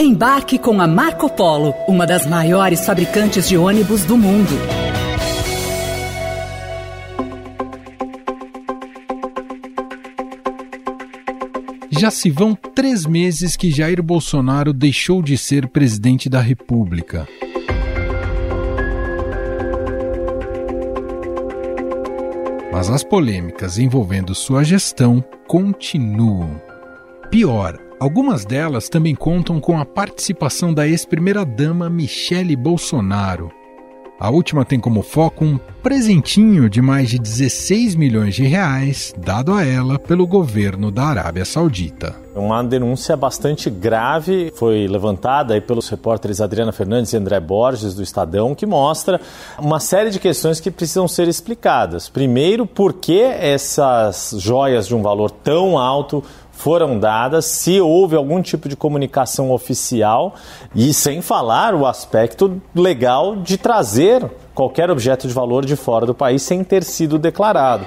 Embarque 0.00 0.60
com 0.60 0.80
a 0.80 0.86
Marco 0.86 1.28
Polo, 1.28 1.74
uma 1.88 2.06
das 2.06 2.24
maiores 2.24 2.86
fabricantes 2.86 3.48
de 3.48 3.56
ônibus 3.56 4.04
do 4.04 4.16
mundo. 4.16 4.54
Já 11.90 12.12
se 12.12 12.30
vão 12.30 12.54
três 12.54 13.04
meses 13.06 13.56
que 13.56 13.72
Jair 13.72 14.00
Bolsonaro 14.00 14.72
deixou 14.72 15.20
de 15.20 15.36
ser 15.36 15.66
presidente 15.66 16.28
da 16.28 16.40
República. 16.40 17.26
Mas 22.70 22.88
as 22.88 23.02
polêmicas 23.02 23.78
envolvendo 23.78 24.32
sua 24.32 24.62
gestão 24.62 25.24
continuam. 25.48 26.62
Pior, 27.32 27.87
algumas 27.98 28.44
delas 28.44 28.88
também 28.88 29.14
contam 29.14 29.60
com 29.60 29.78
a 29.78 29.84
participação 29.84 30.72
da 30.72 30.86
ex-primeira-dama 30.86 31.88
Michele 31.90 32.56
Bolsonaro, 32.56 33.52
a 34.20 34.30
última 34.30 34.64
tem 34.64 34.80
como 34.80 35.00
foco 35.00 35.44
um 35.44 35.60
presentinho 35.80 36.68
de 36.68 36.82
mais 36.82 37.08
de 37.08 37.20
16 37.20 37.94
milhões 37.94 38.34
de 38.34 38.42
reais 38.42 39.14
dado 39.16 39.54
a 39.54 39.64
ela 39.64 39.96
pelo 39.96 40.26
governo 40.26 40.90
da 40.90 41.04
Arábia 41.04 41.44
Saudita. 41.44 42.16
Uma 42.34 42.64
denúncia 42.64 43.16
bastante 43.16 43.70
grave 43.70 44.52
foi 44.56 44.88
levantada 44.88 45.54
aí 45.54 45.60
pelos 45.60 45.88
repórteres 45.88 46.40
Adriana 46.40 46.72
Fernandes 46.72 47.12
e 47.12 47.16
André 47.16 47.38
Borges 47.38 47.94
do 47.94 48.02
Estadão, 48.02 48.56
que 48.56 48.66
mostra 48.66 49.20
uma 49.56 49.78
série 49.78 50.10
de 50.10 50.18
questões 50.18 50.58
que 50.58 50.70
precisam 50.70 51.06
ser 51.06 51.28
explicadas. 51.28 52.08
Primeiro, 52.08 52.66
por 52.66 52.94
que 52.94 53.20
essas 53.22 54.34
joias 54.38 54.88
de 54.88 54.96
um 54.96 55.02
valor 55.02 55.30
tão 55.30 55.78
alto 55.78 56.24
foram 56.58 56.98
dadas, 56.98 57.44
se 57.44 57.80
houve 57.80 58.16
algum 58.16 58.42
tipo 58.42 58.68
de 58.68 58.74
comunicação 58.74 59.52
oficial 59.52 60.34
e 60.74 60.92
sem 60.92 61.22
falar 61.22 61.72
o 61.72 61.86
aspecto 61.86 62.60
legal 62.74 63.36
de 63.36 63.56
trazer 63.56 64.28
qualquer 64.52 64.90
objeto 64.90 65.28
de 65.28 65.32
valor 65.32 65.64
de 65.64 65.76
fora 65.76 66.04
do 66.04 66.12
país 66.12 66.42
sem 66.42 66.64
ter 66.64 66.82
sido 66.82 67.16
declarado. 67.16 67.86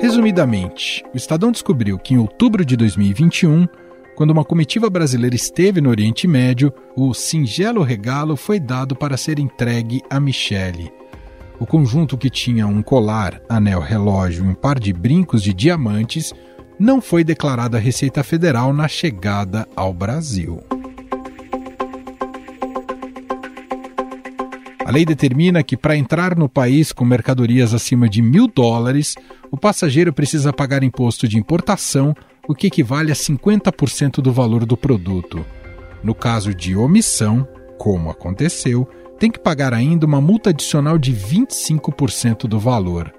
Resumidamente, 0.00 1.04
o 1.14 1.16
Estadão 1.16 1.52
descobriu 1.52 2.00
que 2.00 2.14
em 2.14 2.18
outubro 2.18 2.64
de 2.64 2.76
2021, 2.76 3.68
quando 4.16 4.32
uma 4.32 4.44
comitiva 4.44 4.90
brasileira 4.90 5.36
esteve 5.36 5.80
no 5.80 5.90
Oriente 5.90 6.26
Médio, 6.26 6.74
o 6.96 7.14
singelo 7.14 7.84
regalo 7.84 8.36
foi 8.36 8.58
dado 8.58 8.96
para 8.96 9.16
ser 9.16 9.38
entregue 9.38 10.02
a 10.10 10.18
Michele 10.18 11.01
o 11.58 11.66
conjunto 11.66 12.18
que 12.18 12.30
tinha 12.30 12.66
um 12.66 12.82
colar, 12.82 13.40
anel, 13.48 13.80
relógio 13.80 14.44
e 14.44 14.48
um 14.48 14.54
par 14.54 14.78
de 14.78 14.92
brincos 14.92 15.42
de 15.42 15.52
diamantes 15.52 16.32
não 16.78 17.00
foi 17.00 17.22
declarado 17.22 17.76
à 17.76 17.80
Receita 17.80 18.24
Federal 18.24 18.72
na 18.72 18.88
chegada 18.88 19.68
ao 19.76 19.92
Brasil. 19.92 20.62
A 24.84 24.90
lei 24.90 25.04
determina 25.04 25.62
que 25.62 25.76
para 25.76 25.96
entrar 25.96 26.36
no 26.36 26.48
país 26.48 26.92
com 26.92 27.04
mercadorias 27.04 27.72
acima 27.72 28.08
de 28.08 28.20
mil 28.20 28.48
dólares, 28.48 29.14
o 29.50 29.56
passageiro 29.56 30.12
precisa 30.12 30.52
pagar 30.52 30.82
imposto 30.82 31.28
de 31.28 31.38
importação, 31.38 32.14
o 32.48 32.54
que 32.54 32.66
equivale 32.66 33.12
a 33.12 33.14
50% 33.14 34.20
do 34.20 34.32
valor 34.32 34.66
do 34.66 34.76
produto. 34.76 35.46
No 36.02 36.14
caso 36.14 36.52
de 36.52 36.74
omissão, 36.74 37.46
como 37.78 38.10
aconteceu, 38.10 38.88
tem 39.22 39.30
que 39.30 39.38
pagar 39.38 39.72
ainda 39.72 40.04
uma 40.04 40.20
multa 40.20 40.50
adicional 40.50 40.98
de 40.98 41.14
25% 41.14 42.48
do 42.48 42.58
valor. 42.58 43.14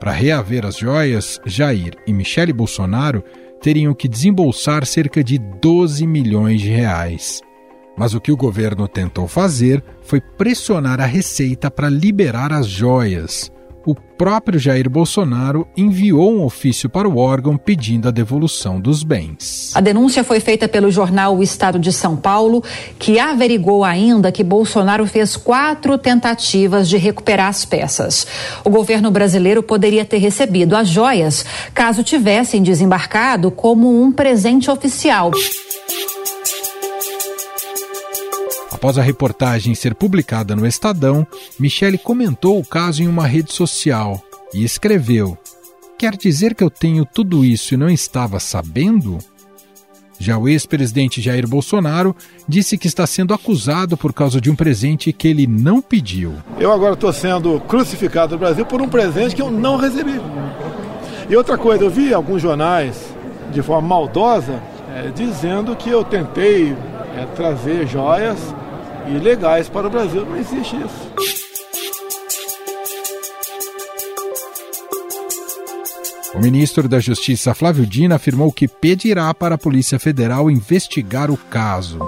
Para 0.00 0.10
reaver 0.10 0.66
as 0.66 0.76
joias, 0.76 1.40
Jair 1.46 1.94
e 2.04 2.12
Michele 2.12 2.52
Bolsonaro 2.52 3.22
teriam 3.62 3.94
que 3.94 4.08
desembolsar 4.08 4.84
cerca 4.84 5.22
de 5.22 5.38
12 5.38 6.04
milhões 6.04 6.60
de 6.60 6.70
reais. 6.70 7.42
Mas 7.96 8.12
o 8.12 8.20
que 8.20 8.32
o 8.32 8.36
governo 8.36 8.88
tentou 8.88 9.28
fazer 9.28 9.84
foi 10.02 10.20
pressionar 10.20 11.00
a 11.00 11.06
Receita 11.06 11.70
para 11.70 11.88
liberar 11.88 12.52
as 12.52 12.66
joias, 12.66 13.48
o 13.86 13.94
próprio 13.94 14.58
Jair 14.58 14.90
Bolsonaro 14.90 15.68
enviou 15.76 16.34
um 16.34 16.44
ofício 16.44 16.90
para 16.90 17.08
o 17.08 17.18
órgão 17.18 17.56
pedindo 17.56 18.08
a 18.08 18.10
devolução 18.10 18.80
dos 18.80 19.04
bens. 19.04 19.70
A 19.76 19.80
denúncia 19.80 20.24
foi 20.24 20.40
feita 20.40 20.66
pelo 20.66 20.90
jornal 20.90 21.36
O 21.36 21.42
Estado 21.42 21.78
de 21.78 21.92
São 21.92 22.16
Paulo, 22.16 22.64
que 22.98 23.20
averigou 23.20 23.84
ainda 23.84 24.32
que 24.32 24.42
Bolsonaro 24.42 25.06
fez 25.06 25.36
quatro 25.36 25.96
tentativas 25.96 26.88
de 26.88 26.96
recuperar 26.96 27.48
as 27.48 27.64
peças. 27.64 28.26
O 28.64 28.70
governo 28.70 29.10
brasileiro 29.10 29.62
poderia 29.62 30.04
ter 30.04 30.18
recebido 30.18 30.74
as 30.74 30.88
joias 30.88 31.44
caso 31.72 32.02
tivessem 32.02 32.62
desembarcado 32.62 33.52
como 33.52 34.02
um 34.02 34.10
presente 34.10 34.68
oficial. 34.68 35.30
Após 38.86 38.98
a 38.98 39.02
reportagem 39.02 39.74
ser 39.74 39.96
publicada 39.96 40.54
no 40.54 40.64
Estadão, 40.64 41.26
Michele 41.58 41.98
comentou 41.98 42.56
o 42.56 42.64
caso 42.64 43.02
em 43.02 43.08
uma 43.08 43.26
rede 43.26 43.52
social 43.52 44.22
e 44.54 44.62
escreveu: 44.62 45.36
Quer 45.98 46.16
dizer 46.16 46.54
que 46.54 46.62
eu 46.62 46.70
tenho 46.70 47.04
tudo 47.04 47.44
isso 47.44 47.74
e 47.74 47.76
não 47.76 47.90
estava 47.90 48.38
sabendo? 48.38 49.18
Já 50.20 50.38
o 50.38 50.48
ex-presidente 50.48 51.20
Jair 51.20 51.48
Bolsonaro 51.48 52.14
disse 52.48 52.78
que 52.78 52.86
está 52.86 53.04
sendo 53.08 53.34
acusado 53.34 53.96
por 53.96 54.12
causa 54.12 54.40
de 54.40 54.52
um 54.52 54.54
presente 54.54 55.12
que 55.12 55.26
ele 55.26 55.48
não 55.48 55.82
pediu. 55.82 56.34
Eu 56.56 56.70
agora 56.70 56.94
estou 56.94 57.12
sendo 57.12 57.58
crucificado 57.62 58.34
no 58.34 58.38
Brasil 58.38 58.64
por 58.64 58.80
um 58.80 58.88
presente 58.88 59.34
que 59.34 59.42
eu 59.42 59.50
não 59.50 59.78
recebi. 59.78 60.20
E 61.28 61.34
outra 61.34 61.58
coisa, 61.58 61.82
eu 61.82 61.90
vi 61.90 62.14
alguns 62.14 62.40
jornais, 62.40 63.12
de 63.52 63.62
forma 63.62 63.88
maldosa, 63.88 64.62
é, 64.94 65.10
dizendo 65.10 65.74
que 65.74 65.90
eu 65.90 66.04
tentei 66.04 66.72
é, 67.16 67.26
trazer 67.34 67.84
joias 67.88 68.38
ilegais 69.08 69.68
para 69.68 69.86
o 69.86 69.90
Brasil. 69.90 70.24
Não 70.24 70.36
existe 70.36 70.76
isso. 70.76 71.36
O 76.34 76.38
ministro 76.38 76.86
da 76.86 77.00
Justiça 77.00 77.54
Flávio 77.54 77.86
Dino 77.86 78.14
afirmou 78.14 78.52
que 78.52 78.68
pedirá 78.68 79.32
para 79.32 79.54
a 79.54 79.58
Polícia 79.58 79.98
Federal 79.98 80.50
investigar 80.50 81.30
o 81.30 81.36
caso. 81.36 81.98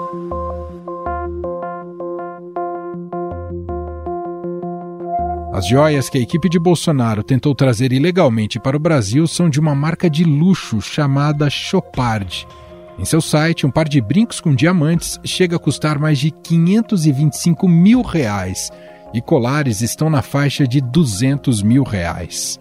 As 5.51 5.67
joias 5.67 6.09
que 6.09 6.17
a 6.17 6.21
equipe 6.21 6.47
de 6.47 6.59
Bolsonaro 6.59 7.23
tentou 7.23 7.55
trazer 7.55 7.91
ilegalmente 7.91 8.59
para 8.59 8.77
o 8.77 8.79
Brasil 8.79 9.25
são 9.27 9.49
de 9.49 9.59
uma 9.59 9.73
marca 9.73 10.09
de 10.09 10.23
luxo 10.23 10.79
chamada 10.79 11.49
Chopard 11.49 12.47
em 12.99 13.05
seu 13.05 13.21
site, 13.21 13.65
um 13.65 13.71
par 13.71 13.87
de 13.87 14.01
brincos 14.01 14.41
com 14.41 14.53
diamantes 14.53 15.19
chega 15.23 15.55
a 15.55 15.59
custar 15.59 15.97
mais 15.97 16.19
de 16.19 16.31
525 16.31 17.65
mil 17.65 18.01
reais 18.01 18.69
e 19.13 19.21
colares 19.21 19.79
estão 19.79 20.09
na 20.09 20.21
faixa 20.21 20.67
de 20.67 20.81
200 20.81 21.63
mil 21.63 21.83
reais. 21.83 22.59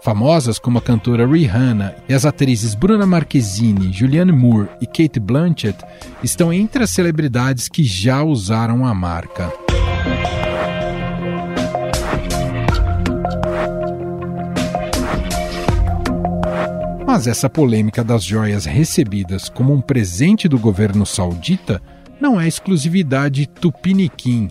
Famosas 0.00 0.58
como 0.58 0.78
a 0.78 0.82
cantora 0.82 1.26
Rihanna 1.26 1.96
e 2.08 2.14
as 2.14 2.24
atrizes 2.24 2.76
Bruna 2.76 3.06
Marquezine, 3.06 3.92
Julianne 3.92 4.32
Moore 4.32 4.68
e 4.80 4.86
Kate 4.86 5.18
Blanchett 5.18 5.78
estão 6.22 6.52
entre 6.52 6.84
as 6.84 6.90
celebridades 6.90 7.68
que 7.68 7.82
já 7.82 8.22
usaram 8.22 8.86
a 8.86 8.94
marca. 8.94 9.61
Mas 17.12 17.26
essa 17.26 17.50
polêmica 17.50 18.02
das 18.02 18.24
joias 18.24 18.64
recebidas 18.64 19.50
como 19.50 19.74
um 19.74 19.82
presente 19.82 20.48
do 20.48 20.58
governo 20.58 21.04
saudita 21.04 21.78
não 22.18 22.40
é 22.40 22.48
exclusividade 22.48 23.44
tupiniquim. 23.46 24.48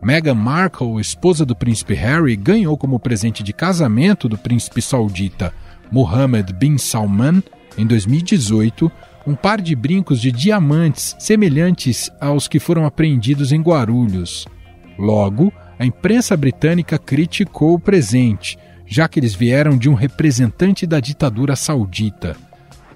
Meghan 0.00 0.36
Markle, 0.36 1.00
esposa 1.00 1.44
do 1.44 1.56
príncipe 1.56 1.94
Harry, 1.94 2.36
ganhou 2.36 2.78
como 2.78 3.00
presente 3.00 3.42
de 3.42 3.52
casamento 3.52 4.28
do 4.28 4.38
príncipe 4.38 4.80
saudita 4.80 5.52
Mohammed 5.90 6.52
bin 6.52 6.78
Salman, 6.78 7.42
em 7.76 7.84
2018, 7.84 8.88
um 9.26 9.34
par 9.34 9.60
de 9.60 9.74
brincos 9.74 10.20
de 10.20 10.30
diamantes 10.30 11.16
semelhantes 11.18 12.08
aos 12.20 12.46
que 12.46 12.60
foram 12.60 12.86
apreendidos 12.86 13.50
em 13.50 13.60
Guarulhos. 13.60 14.46
Logo, 14.96 15.52
a 15.76 15.84
imprensa 15.84 16.36
britânica 16.36 16.96
criticou 17.00 17.74
o 17.74 17.80
presente 17.80 18.56
já 18.90 19.06
que 19.06 19.20
eles 19.20 19.34
vieram 19.34 19.78
de 19.78 19.88
um 19.88 19.94
representante 19.94 20.84
da 20.84 20.98
ditadura 20.98 21.54
saudita. 21.54 22.36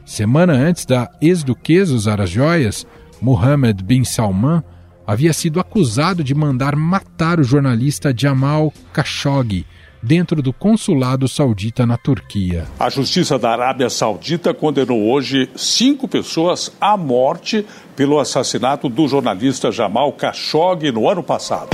Semana 0.05 0.52
antes 0.52 0.85
da 0.85 1.08
ex-duquesa 1.23 1.94
usar 1.94 2.20
as 2.20 2.29
joias, 2.29 2.85
Mohammed 3.23 3.82
bin 3.85 4.02
Salman 4.02 4.62
havia 5.06 5.32
sido 5.32 5.61
acusado 5.61 6.25
de 6.25 6.35
mandar 6.35 6.75
matar 6.75 7.38
o 7.38 7.44
jornalista 7.44 8.12
Jamal 8.14 8.73
Khashoggi 8.93 9.64
dentro 10.02 10.43
do 10.43 10.52
consulado 10.52 11.29
saudita 11.29 11.87
na 11.87 11.97
Turquia. 11.97 12.67
A 12.79 12.90
justiça 12.90 13.38
da 13.38 13.52
Arábia 13.52 13.88
Saudita 13.88 14.52
condenou 14.52 15.11
hoje 15.11 15.49
cinco 15.55 16.08
pessoas 16.08 16.73
à 16.81 16.97
morte 16.97 17.64
pelo 17.94 18.19
assassinato 18.19 18.88
do 18.88 19.06
jornalista 19.06 19.70
Jamal 19.70 20.12
Khashoggi 20.12 20.90
no 20.90 21.08
ano 21.08 21.23
passado. 21.23 21.70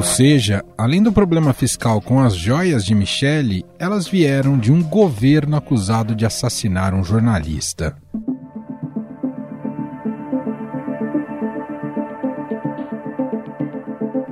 Ou 0.00 0.04
seja, 0.04 0.64
além 0.78 1.02
do 1.02 1.12
problema 1.12 1.52
fiscal 1.52 2.00
com 2.00 2.20
as 2.20 2.34
joias 2.34 2.86
de 2.86 2.94
Michele, 2.94 3.66
elas 3.78 4.08
vieram 4.08 4.58
de 4.58 4.72
um 4.72 4.82
governo 4.82 5.54
acusado 5.58 6.14
de 6.14 6.24
assassinar 6.24 6.94
um 6.94 7.04
jornalista. 7.04 7.94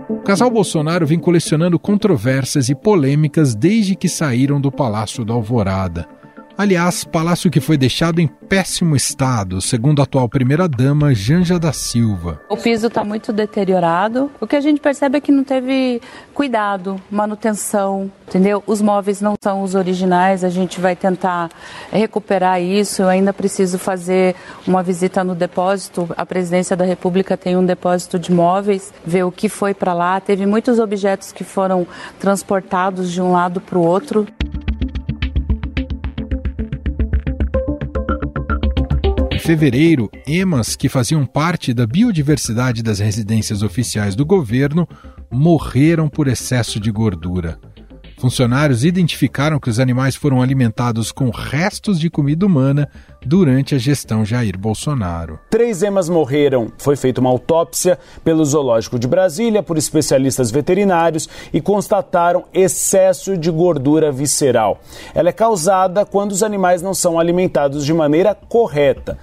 O 0.08 0.22
casal 0.24 0.50
Bolsonaro 0.50 1.06
vem 1.06 1.18
colecionando 1.18 1.78
controvérsias 1.78 2.70
e 2.70 2.74
polêmicas 2.74 3.54
desde 3.54 3.94
que 3.94 4.08
saíram 4.08 4.58
do 4.58 4.72
Palácio 4.72 5.22
da 5.22 5.34
Alvorada. 5.34 6.08
Aliás, 6.58 7.04
palácio 7.04 7.52
que 7.52 7.60
foi 7.60 7.78
deixado 7.78 8.18
em 8.18 8.26
péssimo 8.26 8.96
estado, 8.96 9.60
segundo 9.60 10.00
a 10.00 10.02
atual 10.02 10.28
primeira-dama 10.28 11.14
Janja 11.14 11.56
da 11.56 11.72
Silva. 11.72 12.40
O 12.48 12.56
piso 12.56 12.88
está 12.88 13.04
muito 13.04 13.32
deteriorado. 13.32 14.28
O 14.40 14.46
que 14.46 14.56
a 14.56 14.60
gente 14.60 14.80
percebe 14.80 15.18
é 15.18 15.20
que 15.20 15.30
não 15.30 15.44
teve 15.44 16.02
cuidado, 16.34 17.00
manutenção, 17.08 18.10
entendeu? 18.26 18.60
Os 18.66 18.82
móveis 18.82 19.20
não 19.20 19.36
são 19.40 19.62
os 19.62 19.76
originais, 19.76 20.42
a 20.42 20.48
gente 20.48 20.80
vai 20.80 20.96
tentar 20.96 21.48
recuperar 21.92 22.60
isso. 22.60 23.02
Eu 23.02 23.08
ainda 23.08 23.32
preciso 23.32 23.78
fazer 23.78 24.34
uma 24.66 24.82
visita 24.82 25.22
no 25.22 25.36
depósito. 25.36 26.10
A 26.16 26.26
presidência 26.26 26.76
da 26.76 26.84
República 26.84 27.36
tem 27.36 27.56
um 27.56 27.64
depósito 27.64 28.18
de 28.18 28.32
móveis, 28.32 28.92
ver 29.06 29.22
o 29.22 29.30
que 29.30 29.48
foi 29.48 29.74
para 29.74 29.94
lá. 29.94 30.18
Teve 30.18 30.44
muitos 30.44 30.80
objetos 30.80 31.30
que 31.30 31.44
foram 31.44 31.86
transportados 32.18 33.12
de 33.12 33.22
um 33.22 33.30
lado 33.30 33.60
para 33.60 33.78
o 33.78 33.82
outro. 33.82 34.26
Fevereiro, 39.48 40.10
emas 40.26 40.76
que 40.76 40.90
faziam 40.90 41.24
parte 41.24 41.72
da 41.72 41.86
biodiversidade 41.86 42.82
das 42.82 42.98
residências 42.98 43.62
oficiais 43.62 44.14
do 44.14 44.26
governo 44.26 44.86
morreram 45.30 46.06
por 46.06 46.28
excesso 46.28 46.78
de 46.78 46.90
gordura. 46.90 47.58
Funcionários 48.18 48.84
identificaram 48.84 49.60
que 49.60 49.70
os 49.70 49.78
animais 49.78 50.16
foram 50.16 50.42
alimentados 50.42 51.12
com 51.12 51.30
restos 51.30 52.00
de 52.00 52.10
comida 52.10 52.44
humana 52.44 52.88
durante 53.24 53.76
a 53.76 53.78
gestão 53.78 54.24
Jair 54.24 54.58
Bolsonaro. 54.58 55.38
Três 55.48 55.84
emas 55.84 56.08
morreram. 56.08 56.72
Foi 56.78 56.96
feita 56.96 57.20
uma 57.20 57.30
autópsia 57.30 57.96
pelo 58.24 58.44
Zoológico 58.44 58.98
de 58.98 59.06
Brasília 59.06 59.62
por 59.62 59.78
especialistas 59.78 60.50
veterinários 60.50 61.28
e 61.52 61.60
constataram 61.60 62.44
excesso 62.52 63.36
de 63.36 63.52
gordura 63.52 64.10
visceral. 64.10 64.80
Ela 65.14 65.28
é 65.28 65.32
causada 65.32 66.04
quando 66.04 66.32
os 66.32 66.42
animais 66.42 66.82
não 66.82 66.94
são 66.94 67.20
alimentados 67.20 67.86
de 67.86 67.94
maneira 67.94 68.34
correta. 68.34 69.16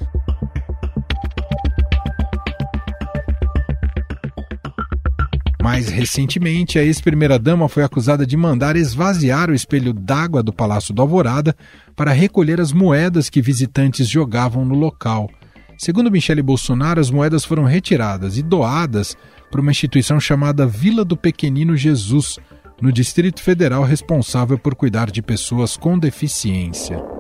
Mais 5.66 5.90
recentemente, 5.90 6.78
a 6.78 6.84
ex-primeira-dama 6.84 7.68
foi 7.68 7.82
acusada 7.82 8.24
de 8.24 8.38
mandar 8.38 8.76
esvaziar 8.76 9.50
o 9.50 9.54
espelho 9.56 9.94
d'água 9.94 10.44
do 10.44 10.54
Palácio 10.54 10.94
do 10.94 11.02
Alvorada 11.02 11.56
para 11.96 12.12
recolher 12.12 12.62
as 12.62 12.72
moedas 12.72 13.32
que 13.32 13.42
visitantes 13.42 14.08
jogavam 14.08 14.64
no 14.64 14.76
local. 14.76 15.28
Segundo 15.76 16.12
Michele 16.12 16.44
Bolsonaro, 16.44 17.02
as 17.02 17.10
moedas 17.10 17.44
foram 17.44 17.64
retiradas 17.64 18.38
e 18.38 18.44
doadas 18.44 19.18
para 19.50 19.60
uma 19.60 19.72
instituição 19.72 20.20
chamada 20.20 20.68
Vila 20.68 21.04
do 21.04 21.18
Pequenino 21.18 21.76
Jesus, 21.76 22.38
no 22.80 22.92
Distrito 22.92 23.42
Federal 23.42 23.82
responsável 23.82 24.60
por 24.60 24.76
cuidar 24.76 25.10
de 25.10 25.24
pessoas 25.24 25.76
com 25.76 25.98
deficiência. 25.98 27.15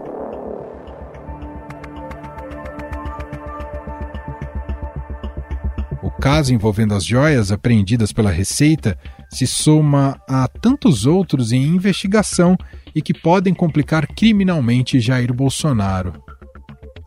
Caso 6.25 6.51
envolvendo 6.51 6.95
as 6.95 7.05
joias 7.05 7.51
apreendidas 7.51 8.11
pela 8.11 8.31
Receita 8.31 8.97
se 9.29 9.45
soma 9.45 10.19
a 10.27 10.47
tantos 10.47 11.05
outros 11.05 11.51
em 11.51 11.61
investigação 11.61 12.57
e 12.95 12.99
que 12.99 13.13
podem 13.13 13.53
complicar 13.53 14.07
criminalmente 14.07 14.99
Jair 14.99 15.31
Bolsonaro. 15.31 16.13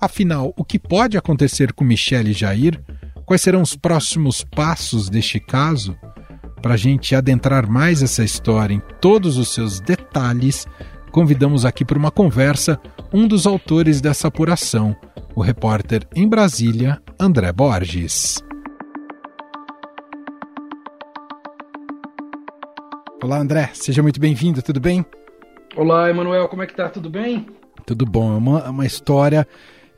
Afinal, 0.01 0.55
o 0.57 0.65
que 0.65 0.79
pode 0.79 1.19
acontecer 1.19 1.73
com 1.73 1.83
Michele 1.83 2.31
e 2.31 2.33
Jair? 2.33 2.81
Quais 3.27 3.43
serão 3.43 3.61
os 3.61 3.75
próximos 3.75 4.45
passos 4.45 5.09
deste 5.09 5.41
caso? 5.41 5.99
Para 6.63 6.75
a 6.75 6.77
gente 6.79 7.13
adentrar 7.17 7.69
mais 7.69 8.05
essa 8.05 8.23
história 8.23 8.73
em 8.73 8.83
todos 9.01 9.37
os 9.37 9.53
seus 9.53 9.81
detalhes, 9.81 10.65
convidamos 11.11 11.65
aqui 11.65 11.85
para 11.85 11.99
uma 11.99 12.13
conversa 12.13 12.81
um 13.13 13.27
dos 13.27 13.49
autores 13.49 14.01
dessa 14.01 14.29
apuração, 14.29 14.95
o 15.35 15.43
repórter 15.43 16.07
em 16.15 16.29
Brasília, 16.29 17.03
André 17.19 17.53
Borges. 17.53 18.47
Olá, 23.21 23.41
André, 23.41 23.71
seja 23.75 24.01
muito 24.01 24.21
bem-vindo, 24.21 24.63
tudo 24.63 24.79
bem? 24.79 25.05
Olá, 25.75 26.09
Emanuel, 26.09 26.47
como 26.47 26.63
é 26.63 26.69
que 26.69 26.75
tá? 26.75 26.89
Tudo 26.89 27.11
bem? 27.11 27.47
Tudo 27.85 28.07
bom, 28.07 28.33
é 28.33 28.37
uma, 28.37 28.71
uma 28.71 28.87
história 28.87 29.45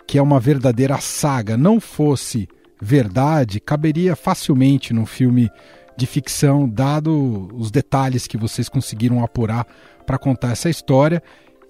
que 0.06 0.16
é 0.16 0.22
uma 0.22 0.40
verdadeira 0.40 0.98
saga. 1.00 1.54
Não 1.54 1.78
fosse 1.78 2.48
verdade, 2.80 3.60
caberia 3.60 4.16
facilmente 4.16 4.94
num 4.94 5.04
filme 5.04 5.50
de 5.98 6.06
ficção, 6.06 6.66
dado 6.66 7.50
os 7.52 7.70
detalhes 7.70 8.26
que 8.26 8.38
vocês 8.38 8.70
conseguiram 8.70 9.22
apurar 9.22 9.66
para 10.06 10.16
contar 10.16 10.52
essa 10.52 10.70
história 10.70 11.22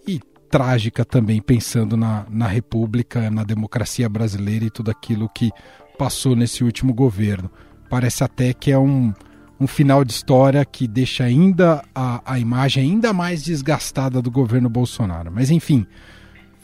e 0.07 0.21
trágica 0.49 1.05
também, 1.05 1.43
pensando 1.43 1.97
na, 1.97 2.27
na 2.31 2.47
República, 2.47 3.29
na 3.29 3.43
democracia 3.43 4.09
brasileira 4.09 4.67
e 4.67 4.71
tudo 4.71 4.93
aquilo 4.93 5.29
que 5.29 5.51
passou 5.99 6.37
nesse 6.37 6.63
último 6.63 6.95
governo. 6.95 7.51
Parece 7.89 8.23
até 8.23 8.55
que 8.55 8.71
é 8.71 8.79
um 8.79 9.13
um 9.61 9.67
final 9.67 10.05
de 10.05 10.13
história 10.13 10.65
que 10.65 10.89
deixa 10.89 11.25
ainda 11.25 11.85
a, 11.95 12.23
a 12.25 12.39
imagem 12.39 12.85
ainda 12.85 13.13
mais 13.13 13.43
desgastada 13.43 14.23
do 14.23 14.31
governo 14.31 14.71
Bolsonaro. 14.71 15.31
Mas 15.31 15.51
enfim, 15.51 15.87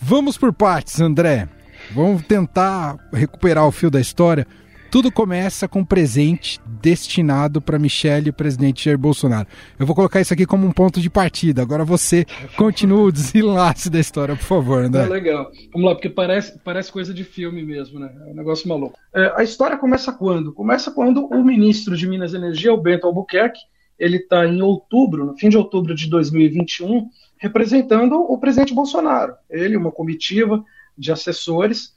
vamos 0.00 0.38
por 0.38 0.52
partes, 0.52 0.98
André. 1.00 1.46
Vamos 1.94 2.22
tentar 2.22 2.96
recuperar 3.12 3.66
o 3.66 3.70
fio 3.70 3.90
da 3.90 4.00
história. 4.00 4.46
Tudo 4.96 5.12
começa 5.12 5.68
com 5.68 5.80
um 5.80 5.84
presente 5.84 6.58
destinado 6.64 7.60
para 7.60 7.78
Michele 7.78 8.28
e 8.28 8.30
o 8.30 8.32
presidente 8.32 8.86
Jair 8.86 8.96
Bolsonaro. 8.96 9.46
Eu 9.78 9.84
vou 9.84 9.94
colocar 9.94 10.22
isso 10.22 10.32
aqui 10.32 10.46
como 10.46 10.66
um 10.66 10.72
ponto 10.72 11.02
de 11.02 11.10
partida. 11.10 11.60
Agora 11.60 11.84
você 11.84 12.24
continua 12.56 13.02
o 13.02 13.12
desenlace 13.12 13.90
da 13.90 14.00
história, 14.00 14.34
por 14.34 14.44
favor, 14.44 14.82
André. 14.82 15.02
É 15.02 15.06
legal. 15.06 15.50
Vamos 15.70 15.86
lá, 15.86 15.94
porque 15.94 16.08
parece, 16.08 16.58
parece 16.64 16.90
coisa 16.90 17.12
de 17.12 17.24
filme 17.24 17.62
mesmo, 17.62 18.00
né? 18.00 18.10
É 18.26 18.30
um 18.30 18.34
negócio 18.34 18.66
maluco. 18.66 18.98
É, 19.14 19.34
a 19.36 19.42
história 19.42 19.76
começa 19.76 20.10
quando? 20.14 20.50
Começa 20.54 20.90
quando 20.90 21.26
o 21.26 21.44
ministro 21.44 21.94
de 21.94 22.08
Minas 22.08 22.32
e 22.32 22.36
Energia, 22.36 22.72
o 22.72 22.80
Bento 22.80 23.06
Albuquerque, 23.06 23.60
ele 23.98 24.16
está 24.16 24.46
em 24.46 24.62
outubro, 24.62 25.26
no 25.26 25.36
fim 25.36 25.50
de 25.50 25.58
outubro 25.58 25.94
de 25.94 26.08
2021, 26.08 27.10
representando 27.36 28.14
o 28.14 28.38
presidente 28.38 28.72
Bolsonaro. 28.72 29.34
Ele, 29.50 29.76
uma 29.76 29.92
comitiva 29.92 30.64
de 30.96 31.12
assessores, 31.12 31.94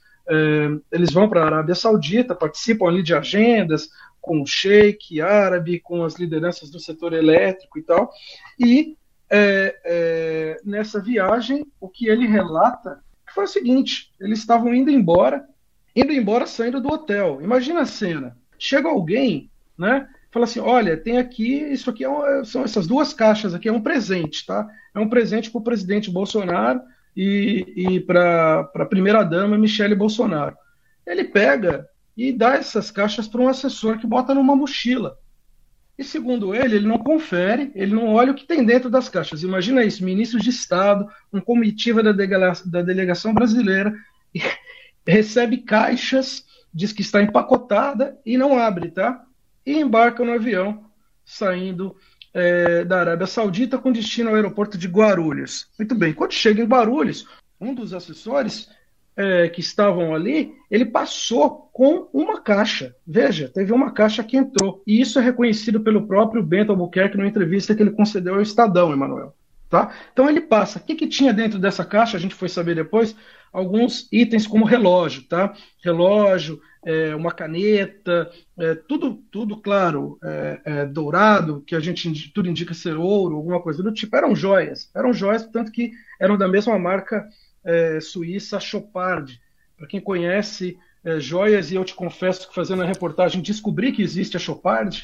eles 0.92 1.12
vão 1.12 1.28
para 1.28 1.42
a 1.42 1.46
Arábia 1.46 1.74
Saudita, 1.74 2.34
participam 2.34 2.86
ali 2.86 3.02
de 3.02 3.14
agendas 3.14 3.88
com 4.20 4.42
o 4.42 4.46
sheik 4.46 5.20
árabe, 5.20 5.80
com 5.80 6.04
as 6.04 6.14
lideranças 6.16 6.70
do 6.70 6.78
setor 6.78 7.12
elétrico 7.12 7.78
e 7.78 7.82
tal. 7.82 8.10
E 8.58 8.96
é, 9.30 9.76
é, 9.84 10.60
nessa 10.64 11.00
viagem, 11.00 11.66
o 11.80 11.88
que 11.88 12.08
ele 12.08 12.26
relata 12.26 13.00
foi 13.34 13.44
o 13.44 13.48
seguinte: 13.48 14.12
eles 14.20 14.40
estavam 14.40 14.74
indo 14.74 14.90
embora, 14.90 15.44
indo 15.94 16.12
embora 16.12 16.46
saindo 16.46 16.80
do 16.80 16.92
hotel. 16.92 17.40
Imagina 17.42 17.80
a 17.80 17.86
cena: 17.86 18.36
chega 18.58 18.88
alguém, 18.88 19.50
né? 19.78 20.08
Fala 20.30 20.44
assim: 20.44 20.60
olha, 20.60 20.96
tem 20.96 21.18
aqui, 21.18 21.54
isso 21.54 21.90
aqui 21.90 22.04
é 22.04 22.44
são 22.44 22.62
essas 22.62 22.86
duas 22.86 23.12
caixas 23.14 23.54
aqui, 23.54 23.68
é 23.68 23.72
um 23.72 23.82
presente, 23.82 24.44
tá? 24.44 24.68
É 24.94 25.00
um 25.00 25.08
presente 25.08 25.50
para 25.50 25.60
o 25.60 25.64
presidente 25.64 26.10
Bolsonaro 26.10 26.80
e, 27.16 27.72
e 27.76 28.00
para 28.00 28.70
a 28.74 28.84
primeira-dama 28.84 29.58
Michele 29.58 29.94
Bolsonaro. 29.94 30.56
Ele 31.06 31.24
pega 31.24 31.88
e 32.16 32.32
dá 32.32 32.54
essas 32.54 32.90
caixas 32.90 33.26
para 33.26 33.40
um 33.40 33.48
assessor 33.48 33.98
que 33.98 34.06
bota 34.06 34.34
numa 34.34 34.54
mochila. 34.54 35.18
E 35.98 36.04
segundo 36.04 36.54
ele, 36.54 36.76
ele 36.76 36.88
não 36.88 36.98
confere, 36.98 37.70
ele 37.74 37.94
não 37.94 38.14
olha 38.14 38.32
o 38.32 38.34
que 38.34 38.46
tem 38.46 38.64
dentro 38.64 38.88
das 38.88 39.08
caixas. 39.08 39.42
Imagina 39.42 39.84
isso, 39.84 40.04
ministro 40.04 40.40
de 40.40 40.48
Estado, 40.48 41.06
um 41.32 41.40
comitiva 41.40 42.02
da, 42.02 42.12
da 42.12 42.82
delegação 42.82 43.34
brasileira, 43.34 43.94
recebe 45.06 45.58
caixas, 45.58 46.44
diz 46.72 46.92
que 46.92 47.02
está 47.02 47.22
empacotada 47.22 48.18
e 48.24 48.38
não 48.38 48.58
abre, 48.58 48.90
tá? 48.90 49.24
E 49.66 49.78
embarca 49.78 50.24
no 50.24 50.32
avião, 50.32 50.86
saindo 51.22 51.94
é, 52.32 52.84
da 52.84 53.00
Arábia 53.00 53.26
Saudita 53.26 53.78
com 53.78 53.92
destino 53.92 54.30
ao 54.30 54.36
aeroporto 54.36 54.78
de 54.78 54.88
Guarulhos. 54.88 55.68
Muito 55.78 55.94
bem, 55.94 56.12
quando 56.12 56.32
chega 56.32 56.62
em 56.62 56.66
Guarulhos, 56.66 57.26
um 57.60 57.74
dos 57.74 57.92
assessores 57.92 58.68
é, 59.16 59.48
que 59.48 59.60
estavam 59.60 60.14
ali, 60.14 60.54
ele 60.70 60.84
passou 60.84 61.68
com 61.72 62.08
uma 62.12 62.40
caixa. 62.40 62.94
Veja, 63.06 63.48
teve 63.48 63.72
uma 63.72 63.90
caixa 63.90 64.24
que 64.24 64.36
entrou. 64.36 64.82
E 64.86 65.00
isso 65.00 65.18
é 65.18 65.22
reconhecido 65.22 65.80
pelo 65.80 66.06
próprio 66.06 66.42
Bento 66.42 66.72
Albuquerque 66.72 67.16
numa 67.16 67.28
entrevista 67.28 67.74
que 67.74 67.82
ele 67.82 67.90
concedeu 67.90 68.34
ao 68.34 68.42
Estadão, 68.42 68.92
Emanuel. 68.92 69.34
Tá? 69.68 69.92
Então 70.12 70.28
ele 70.28 70.40
passa. 70.40 70.78
O 70.78 70.82
que, 70.82 70.96
que 70.96 71.06
tinha 71.06 71.32
dentro 71.32 71.58
dessa 71.58 71.84
caixa? 71.84 72.16
A 72.16 72.20
gente 72.20 72.34
foi 72.34 72.48
saber 72.48 72.74
depois 72.74 73.14
alguns 73.52 74.08
itens 74.10 74.46
como 74.46 74.64
relógio, 74.64 75.22
tá? 75.24 75.54
Relógio, 75.84 76.60
é, 76.84 77.14
uma 77.14 77.32
caneta, 77.32 78.30
é, 78.58 78.74
tudo, 78.74 79.14
tudo 79.30 79.56
claro, 79.56 80.18
é, 80.22 80.60
é, 80.64 80.86
dourado, 80.86 81.62
que 81.66 81.74
a 81.74 81.80
gente 81.80 82.32
tudo 82.32 82.48
indica 82.48 82.72
ser 82.74 82.96
ouro, 82.96 83.36
alguma 83.36 83.60
coisa 83.60 83.82
do 83.82 83.92
tipo, 83.92 84.16
eram 84.16 84.34
joias, 84.34 84.90
eram 84.94 85.12
joias, 85.12 85.46
tanto 85.46 85.70
que 85.70 85.92
eram 86.18 86.36
da 86.38 86.48
mesma 86.48 86.78
marca 86.78 87.28
é, 87.64 88.00
suíça 88.00 88.58
Chopard. 88.58 89.40
Para 89.76 89.86
quem 89.86 90.00
conhece 90.00 90.78
é, 91.02 91.18
joias, 91.18 91.70
e 91.70 91.76
eu 91.76 91.84
te 91.84 91.94
confesso 91.94 92.46
que 92.46 92.54
fazendo 92.54 92.82
a 92.82 92.86
reportagem 92.86 93.40
descobri 93.40 93.90
que 93.90 94.02
existe 94.02 94.36
a 94.36 94.40
Chopard. 94.40 95.02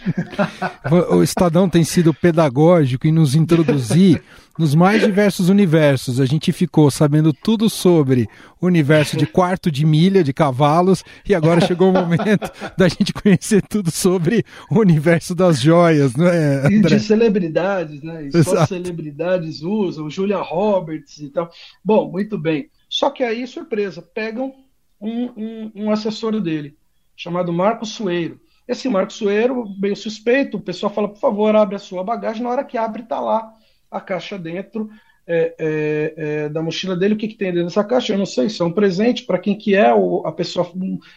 o 1.10 1.22
Estadão 1.22 1.70
tem 1.70 1.84
sido 1.84 2.12
pedagógico 2.12 3.06
em 3.06 3.12
nos 3.12 3.34
introduzir 3.34 4.22
nos 4.58 4.74
mais 4.74 5.02
diversos 5.02 5.48
universos. 5.48 6.20
A 6.20 6.26
gente 6.26 6.52
ficou 6.52 6.90
sabendo 6.90 7.32
tudo 7.32 7.70
sobre 7.70 8.28
o 8.60 8.66
universo 8.66 9.16
de 9.16 9.26
quarto 9.26 9.70
de 9.70 9.86
milha 9.86 10.22
de 10.22 10.34
cavalos 10.34 11.02
e 11.26 11.34
agora 11.34 11.66
chegou 11.66 11.88
o 11.88 11.92
momento 11.92 12.52
da 12.76 12.88
gente 12.88 13.14
conhecer 13.14 13.62
tudo 13.62 13.90
sobre 13.90 14.44
o 14.70 14.78
universo 14.78 15.34
das 15.34 15.58
joias, 15.58 16.14
não 16.14 16.28
é? 16.28 16.66
André? 16.66 16.76
E 16.76 16.82
de 16.82 17.00
celebridades, 17.00 18.02
né? 18.02 18.28
E 18.34 18.44
só 18.44 18.66
celebridades 18.66 19.62
usam, 19.62 20.10
Julia 20.10 20.42
Roberts 20.42 21.16
e 21.18 21.30
tal. 21.30 21.50
Bom, 21.82 22.10
muito 22.10 22.36
bem. 22.36 22.68
Só 22.86 23.08
que 23.08 23.24
aí, 23.24 23.46
surpresa, 23.46 24.02
pegam 24.02 24.65
um, 25.00 25.24
um, 25.36 25.72
um 25.74 25.90
assessor 25.90 26.40
dele, 26.40 26.76
chamado 27.16 27.52
Marco 27.52 27.84
Sueiro. 27.84 28.40
Esse 28.66 28.88
Marco 28.88 29.12
Sueiro, 29.12 29.64
bem 29.78 29.94
suspeito, 29.94 30.56
o 30.56 30.60
pessoal 30.60 30.92
fala, 30.92 31.08
por 31.08 31.18
favor, 31.18 31.54
abre 31.54 31.76
a 31.76 31.80
sua 31.80 32.02
bagagem. 32.02 32.42
Na 32.42 32.50
hora 32.50 32.64
que 32.64 32.76
abre, 32.76 33.02
está 33.02 33.20
lá 33.20 33.52
a 33.90 34.00
caixa 34.00 34.36
dentro 34.36 34.90
é, 35.26 35.54
é, 35.58 36.14
é, 36.16 36.48
da 36.48 36.62
mochila 36.62 36.96
dele. 36.96 37.14
O 37.14 37.16
que, 37.16 37.28
que, 37.28 37.36
tem 37.36 37.52
dentro 37.52 37.68
dessa 37.68 37.84
caixa? 37.84 38.12
Eu 38.12 38.18
não 38.18 38.26
sei, 38.26 38.46
isso 38.46 38.62
é 38.62 38.66
um 38.66 38.72
presente 38.72 39.24
para 39.24 39.38
quem 39.38 39.56
que 39.56 39.74
é, 39.74 39.94
ou 39.94 40.26
a 40.26 40.32
pessoa 40.32 40.70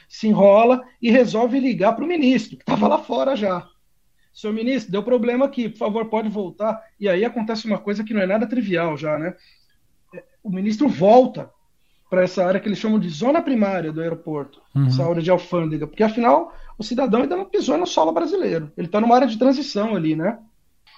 se 0.07 0.27
enrola 0.27 0.83
e 1.01 1.09
resolve 1.09 1.59
ligar 1.59 1.93
para 1.93 2.05
o 2.05 2.07
ministro, 2.07 2.55
que 2.55 2.63
estava 2.63 2.87
lá 2.87 2.99
fora 2.99 3.35
já. 3.35 3.67
Senhor 4.31 4.53
ministro, 4.53 4.91
deu 4.91 5.03
problema 5.03 5.45
aqui, 5.45 5.69
por 5.69 5.77
favor, 5.77 6.05
pode 6.05 6.29
voltar. 6.29 6.81
E 6.99 7.09
aí 7.09 7.25
acontece 7.25 7.65
uma 7.65 7.79
coisa 7.79 8.03
que 8.03 8.13
não 8.13 8.21
é 8.21 8.27
nada 8.27 8.47
trivial 8.47 8.95
já, 8.95 9.17
né? 9.17 9.35
O 10.43 10.49
ministro 10.49 10.87
volta 10.87 11.51
para 12.09 12.23
essa 12.23 12.43
área 12.43 12.59
que 12.59 12.67
eles 12.67 12.79
chamam 12.79 12.99
de 12.99 13.09
zona 13.09 13.41
primária 13.41 13.91
do 13.91 14.01
aeroporto, 14.01 14.61
uhum. 14.75 14.87
essa 14.87 15.07
área 15.07 15.21
de 15.21 15.29
alfândega, 15.29 15.85
porque 15.85 16.03
afinal 16.03 16.53
o 16.77 16.83
cidadão 16.83 17.21
ainda 17.21 17.37
não 17.37 17.45
pisou 17.45 17.77
no 17.77 17.85
solo 17.85 18.11
brasileiro, 18.11 18.71
ele 18.75 18.87
está 18.87 18.99
numa 18.99 19.15
área 19.15 19.27
de 19.27 19.37
transição 19.37 19.95
ali, 19.95 20.15
né? 20.15 20.39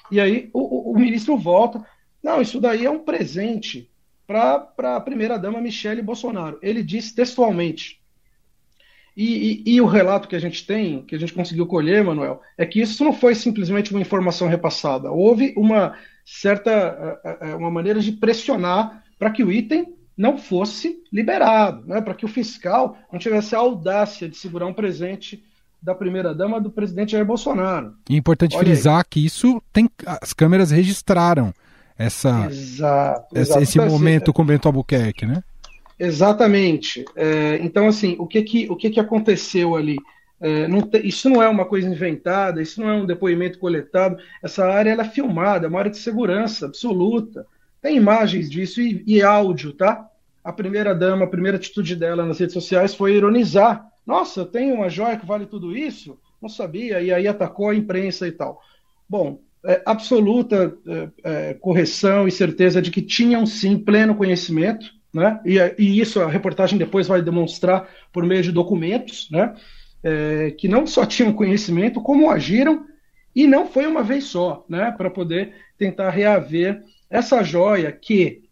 E 0.09 0.19
aí 0.19 0.49
o, 0.53 0.59
o, 0.59 0.91
o, 0.91 0.99
ministro 0.99 1.37
volta, 1.37 1.85
não, 2.23 2.41
isso 2.41 2.59
daí 2.59 2.85
é 2.85 2.89
um 2.89 2.99
presente 2.99 3.89
para 4.27 4.95
a 4.95 5.01
primeira-dama 5.01 5.61
Michele 5.61 6.01
Bolsonaro. 6.01 6.59
Ele 6.61 6.83
disse 6.83 7.13
textualmente. 7.15 7.99
E, 9.15 9.63
e, 9.65 9.75
e, 9.75 9.81
o 9.81 9.85
relato 9.85 10.27
que 10.27 10.35
a 10.35 10.39
gente 10.39 10.65
tem, 10.65 11.03
que 11.03 11.15
a 11.15 11.19
gente 11.19 11.33
conseguiu 11.33 11.65
colher, 11.67 12.03
Manuel, 12.03 12.41
é 12.57 12.65
que 12.65 12.79
isso 12.79 13.03
não 13.03 13.11
foi 13.11 13.35
simplesmente 13.35 13.91
uma 13.91 13.99
informação 13.99 14.47
repassada. 14.47 15.11
Houve 15.11 15.53
uma 15.57 15.97
certa 16.25 17.19
eh, 17.23 17.37
eh, 17.41 17.55
uma 17.55 17.69
maneira 17.69 17.99
de 17.99 18.13
pressionar 18.13 19.03
para 19.19 19.31
que 19.31 19.43
o 19.43 19.51
item 19.51 19.93
não 20.17 20.37
fosse 20.37 21.01
liberado, 21.11 21.87
né, 21.87 22.01
para 22.01 22.13
que 22.13 22.25
o 22.25 22.29
fiscal 22.29 22.97
não 23.11 23.19
tivesse 23.19 23.55
a 23.55 23.59
audácia 23.59 24.27
de 24.29 24.37
segurar 24.37 24.67
um 24.67 24.73
presente 24.73 25.43
da 25.81 25.95
primeira-dama 25.95 26.61
do 26.61 26.69
presidente 26.69 27.13
Jair 27.13 27.25
Bolsonaro. 27.25 27.95
E 28.09 28.13
é 28.13 28.17
importante 28.17 28.55
Olha 28.55 28.65
frisar 28.65 28.99
aí. 28.99 29.05
que 29.09 29.25
isso 29.25 29.61
tem. 29.73 29.89
As 30.05 30.31
câmeras 30.31 30.69
registraram 30.69 31.53
essa, 31.97 32.47
exato, 32.49 33.27
essa 33.33 33.41
exato. 33.41 33.63
esse 33.63 33.77
então, 33.77 33.87
assim, 33.87 33.95
momento 33.95 34.23
assim, 34.23 34.31
com 34.33 34.45
Bento 34.45 34.67
Albuquerque, 34.67 35.25
né? 35.25 35.43
Exatamente. 35.97 37.05
É, 37.15 37.59
então, 37.61 37.87
assim, 37.87 38.15
o 38.19 38.27
que 38.27 38.41
que, 38.43 38.67
o 38.69 38.75
que, 38.75 38.89
que 38.89 38.99
aconteceu 38.99 39.75
ali? 39.75 39.97
É, 40.39 40.67
não 40.67 40.81
te, 40.81 40.97
isso 41.05 41.29
não 41.29 41.41
é 41.41 41.47
uma 41.47 41.65
coisa 41.65 41.87
inventada, 41.87 42.61
isso 42.61 42.81
não 42.81 42.89
é 42.89 42.93
um 42.93 43.05
depoimento 43.05 43.59
coletado. 43.59 44.17
Essa 44.43 44.65
área 44.65 44.89
ela 44.89 45.03
é 45.03 45.09
filmada, 45.09 45.67
é 45.67 45.69
uma 45.69 45.79
área 45.79 45.91
de 45.91 45.97
segurança 45.97 46.65
absoluta. 46.65 47.45
Tem 47.81 47.97
imagens 47.97 48.49
disso 48.49 48.79
e, 48.79 49.03
e 49.07 49.21
áudio, 49.23 49.73
tá? 49.73 50.07
A 50.43 50.53
primeira 50.53 50.93
dama, 50.93 51.25
a 51.25 51.29
primeira 51.29 51.57
atitude 51.57 51.95
dela 51.95 52.25
nas 52.25 52.39
redes 52.39 52.53
sociais 52.53 52.93
foi 52.93 53.15
ironizar. 53.15 53.85
Nossa, 54.05 54.45
tem 54.45 54.71
uma 54.71 54.89
joia 54.89 55.17
que 55.17 55.25
vale 55.25 55.45
tudo 55.45 55.75
isso? 55.75 56.17
Não 56.41 56.49
sabia, 56.49 57.01
e 57.01 57.11
aí 57.13 57.27
atacou 57.27 57.69
a 57.69 57.75
imprensa 57.75 58.27
e 58.27 58.31
tal. 58.31 58.61
Bom, 59.07 59.39
é, 59.63 59.81
absoluta 59.85 60.75
é, 60.87 61.09
é, 61.23 61.53
correção 61.53 62.27
e 62.27 62.31
certeza 62.31 62.81
de 62.81 62.89
que 62.89 63.01
tinham 63.01 63.45
sim 63.45 63.77
pleno 63.77 64.15
conhecimento, 64.15 64.87
né? 65.13 65.39
E, 65.45 65.57
e, 65.77 65.99
isso 65.99 66.19
a 66.19 66.29
reportagem 66.29 66.79
depois 66.79 67.07
vai 67.07 67.21
demonstrar 67.21 67.87
por 68.11 68.25
meio 68.25 68.41
de 68.41 68.51
documentos, 68.51 69.29
né? 69.29 69.53
É, 70.03 70.51
que 70.51 70.67
não 70.67 70.87
só 70.87 71.05
tinham 71.05 71.33
conhecimento, 71.33 72.01
como 72.01 72.31
agiram, 72.31 72.85
e 73.35 73.45
não 73.45 73.67
foi 73.67 73.85
uma 73.85 74.01
vez 74.01 74.25
só, 74.25 74.65
né? 74.67 74.91
Para 74.97 75.11
poder 75.11 75.53
tentar 75.77 76.09
reaver 76.09 76.83
essa 77.11 77.43
joia 77.43 77.91
que, 77.91 78.43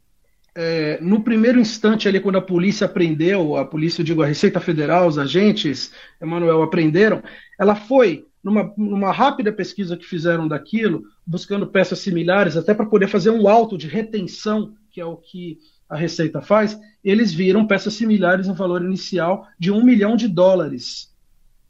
é, 0.53 0.99
no 1.01 1.23
primeiro 1.23 1.59
instante 1.59 2.07
ali, 2.07 2.19
quando 2.19 2.37
a 2.37 2.41
polícia 2.41 2.89
prendeu, 2.89 3.55
a 3.55 3.63
polícia, 3.63 4.01
eu 4.01 4.05
digo, 4.05 4.21
a 4.21 4.27
Receita 4.27 4.59
Federal, 4.59 5.07
os 5.07 5.17
agentes, 5.17 5.93
Emanuel, 6.21 6.61
aprenderam, 6.61 7.23
ela 7.57 7.73
foi 7.73 8.27
numa, 8.43 8.73
numa, 8.77 9.11
rápida 9.11 9.51
pesquisa 9.51 9.95
que 9.95 10.05
fizeram 10.05 10.47
daquilo, 10.47 11.03
buscando 11.25 11.67
peças 11.67 11.99
similares, 11.99 12.57
até 12.57 12.73
para 12.73 12.85
poder 12.85 13.07
fazer 13.07 13.29
um 13.29 13.47
auto 13.47 13.77
de 13.77 13.87
retenção, 13.87 14.73
que 14.91 14.99
é 14.99 15.05
o 15.05 15.15
que 15.15 15.57
a 15.89 15.95
Receita 15.95 16.41
faz, 16.41 16.77
eles 17.03 17.33
viram 17.33 17.65
peças 17.65 17.93
similares 17.93 18.47
no 18.47 18.53
valor 18.53 18.83
inicial 18.83 19.47
de 19.57 19.71
um 19.71 19.83
milhão 19.83 20.15
de 20.15 20.27
dólares. 20.27 21.11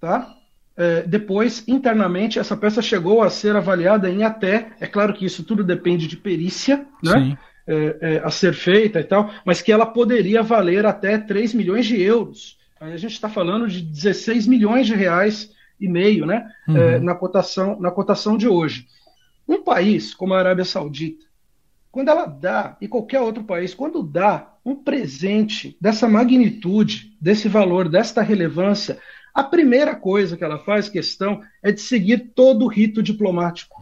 Tá? 0.02 0.36
É, 0.80 1.02
depois, 1.02 1.68
internamente, 1.68 2.40
essa 2.40 2.56
peça 2.56 2.82
chegou 2.82 3.22
a 3.22 3.30
ser 3.30 3.54
avaliada 3.54 4.10
em 4.10 4.24
até, 4.24 4.70
é 4.80 4.88
claro 4.88 5.14
que 5.14 5.26
isso 5.26 5.44
tudo 5.44 5.62
depende 5.62 6.08
de 6.08 6.16
perícia, 6.16 6.86
né? 7.04 7.38
É, 7.68 7.98
é, 8.02 8.22
a 8.24 8.32
ser 8.32 8.54
feita 8.54 9.00
e 9.00 9.04
tal, 9.04 9.30
mas 9.46 9.62
que 9.62 9.72
ela 9.72 9.86
poderia 9.86 10.42
valer 10.42 10.86
até 10.86 11.18
3 11.18 11.54
milhões 11.54 11.86
de 11.86 12.02
euros. 12.02 12.58
Aí 12.80 12.94
a 12.94 12.98
gente 12.98 13.12
está 13.12 13.28
falando 13.28 13.68
de 13.68 13.82
16 13.82 14.48
milhões 14.48 14.88
de 14.88 14.96
reais 14.96 15.52
e 15.80 15.88
meio, 15.88 16.26
né? 16.26 16.50
Uhum. 16.66 16.78
É, 16.78 17.00
na, 17.00 17.14
cotação, 17.14 17.78
na 17.80 17.92
cotação 17.92 18.38
de 18.38 18.48
hoje. 18.48 18.88
Um 19.46 19.62
país 19.62 20.16
como 20.16 20.34
a 20.34 20.40
Arábia 20.40 20.64
Saudita, 20.64 21.26
quando 21.92 22.08
ela 22.08 22.26
dá, 22.26 22.78
e 22.80 22.88
qualquer 22.88 23.20
outro 23.20 23.44
país, 23.44 23.74
quando 23.74 24.02
dá 24.02 24.54
um 24.66 24.76
presente 24.76 25.76
dessa 25.82 26.08
magnitude, 26.08 27.18
desse 27.20 27.50
valor, 27.50 27.90
desta 27.90 28.22
relevância, 28.22 28.98
a 29.40 29.44
primeira 29.44 29.96
coisa 29.96 30.36
que 30.36 30.44
ela 30.44 30.60
faz 30.60 30.90
questão 30.90 31.42
é 31.64 31.72
de 31.72 31.80
seguir 31.80 32.34
todo 32.36 32.66
o 32.66 32.68
rito 32.68 33.02
diplomático. 33.02 33.82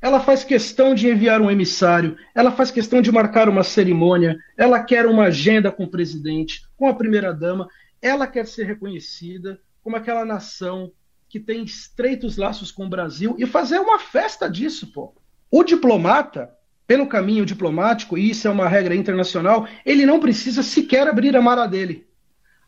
Ela 0.00 0.20
faz 0.20 0.44
questão 0.44 0.94
de 0.94 1.08
enviar 1.08 1.40
um 1.40 1.50
emissário, 1.50 2.16
ela 2.32 2.52
faz 2.52 2.70
questão 2.70 3.02
de 3.02 3.10
marcar 3.10 3.48
uma 3.48 3.64
cerimônia, 3.64 4.38
ela 4.56 4.80
quer 4.80 5.04
uma 5.06 5.24
agenda 5.24 5.72
com 5.72 5.82
o 5.82 5.90
presidente, 5.90 6.64
com 6.76 6.86
a 6.86 6.94
primeira-dama, 6.94 7.66
ela 8.00 8.28
quer 8.28 8.46
ser 8.46 8.66
reconhecida 8.66 9.58
como 9.82 9.96
aquela 9.96 10.24
nação 10.24 10.92
que 11.28 11.40
tem 11.40 11.64
estreitos 11.64 12.36
laços 12.36 12.70
com 12.70 12.86
o 12.86 12.88
Brasil 12.88 13.34
e 13.36 13.44
fazer 13.46 13.80
uma 13.80 13.98
festa 13.98 14.48
disso, 14.48 14.92
pô. 14.92 15.12
O 15.50 15.64
diplomata, 15.64 16.54
pelo 16.86 17.08
caminho 17.08 17.44
diplomático, 17.44 18.16
e 18.16 18.30
isso 18.30 18.46
é 18.46 18.50
uma 18.50 18.68
regra 18.68 18.94
internacional, 18.94 19.66
ele 19.84 20.06
não 20.06 20.20
precisa 20.20 20.62
sequer 20.62 21.08
abrir 21.08 21.36
a 21.36 21.42
mara 21.42 21.66
dele 21.66 22.06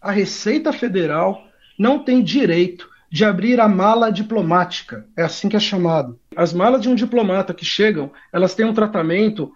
a 0.07 0.13
Receita 0.13 0.73
Federal 0.73 1.43
não 1.77 1.99
tem 1.99 2.23
direito 2.23 2.89
de 3.11 3.25
abrir 3.25 3.61
a 3.61 3.69
mala 3.69 4.11
diplomática. 4.11 5.05
É 5.17 5.23
assim 5.23 5.49
que 5.49 5.57
é 5.57 5.61
chamado. 5.61 6.17
As 6.37 6.53
malas 6.53 6.81
de 6.81 6.89
um 6.89 6.95
diplomata 6.95 7.53
que 7.53 7.65
chegam, 7.65 8.13
elas 8.33 8.55
têm 8.55 8.65
um 8.65 8.73
tratamento, 8.73 9.53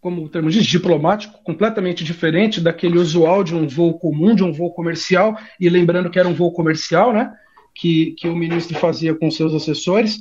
como 0.00 0.22
o 0.22 0.28
termo 0.28 0.50
diz, 0.50 0.64
diplomático, 0.64 1.42
completamente 1.42 2.04
diferente 2.04 2.60
daquele 2.60 2.96
usual 2.96 3.42
de 3.42 3.56
um 3.56 3.66
voo 3.66 3.98
comum, 3.98 4.36
de 4.36 4.44
um 4.44 4.52
voo 4.52 4.72
comercial. 4.72 5.36
E 5.58 5.68
lembrando 5.68 6.10
que 6.10 6.18
era 6.18 6.28
um 6.28 6.34
voo 6.34 6.52
comercial, 6.52 7.12
né? 7.12 7.32
Que, 7.74 8.12
que 8.12 8.28
o 8.28 8.36
ministro 8.36 8.78
fazia 8.78 9.16
com 9.16 9.30
seus 9.32 9.52
assessores, 9.52 10.20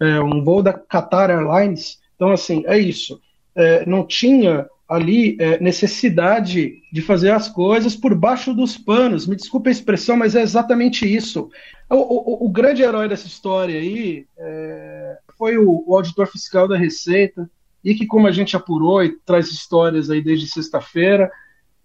é, 0.00 0.20
um 0.20 0.42
voo 0.42 0.62
da 0.62 0.72
Qatar 0.72 1.30
Airlines. 1.30 1.98
Então, 2.16 2.30
assim, 2.30 2.62
é 2.66 2.78
isso. 2.78 3.20
É, 3.54 3.84
não 3.84 4.06
tinha 4.06 4.66
ali 4.92 5.36
é, 5.40 5.58
necessidade 5.58 6.82
de 6.92 7.00
fazer 7.00 7.30
as 7.30 7.48
coisas 7.48 7.96
por 7.96 8.14
baixo 8.14 8.52
dos 8.52 8.76
panos. 8.76 9.26
Me 9.26 9.34
desculpe 9.34 9.70
a 9.70 9.72
expressão, 9.72 10.16
mas 10.18 10.34
é 10.34 10.42
exatamente 10.42 11.06
isso. 11.06 11.50
O, 11.88 11.96
o, 11.96 12.46
o 12.46 12.48
grande 12.50 12.82
herói 12.82 13.08
dessa 13.08 13.26
história 13.26 13.80
aí 13.80 14.26
é, 14.36 15.18
foi 15.38 15.56
o, 15.56 15.82
o, 15.86 15.96
auditor 15.96 16.26
fiscal 16.26 16.68
da 16.68 16.76
Receita, 16.76 17.50
e 17.82 17.94
que, 17.94 18.06
como 18.06 18.26
a 18.26 18.32
gente 18.32 18.54
apurou 18.54 19.02
e 19.02 19.16
traz 19.24 19.50
histórias 19.50 20.10
aí 20.10 20.22
desde 20.22 20.46
sexta-feira, 20.46 21.30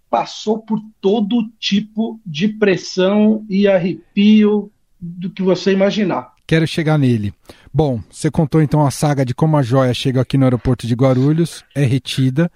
passou 0.10 0.60
por 0.60 0.80
todo 1.02 1.50
tipo 1.60 2.20
de 2.26 2.50
pressão 2.50 3.46
e 3.50 3.68
arrepio 3.68 4.72
do 5.00 5.30
que 5.30 5.42
você 5.42 5.72
imaginar. 5.72 6.34
Quero 6.46 6.68
chegar 6.68 6.98
nele. 6.98 7.34
Bom, 7.74 8.02
você 8.10 8.30
contou 8.30 8.62
então 8.62 8.86
a 8.86 8.92
saga 8.92 9.26
de 9.26 9.34
como 9.34 9.58
a 9.58 9.64
joia 9.64 9.94
chega 9.94 10.22
aqui 10.22 10.38
no 10.38 10.46
aeroporto 10.46 10.86
de 10.86 10.94
Guarulhos, 10.94 11.64
é 11.76 11.84
retida. 11.84 12.52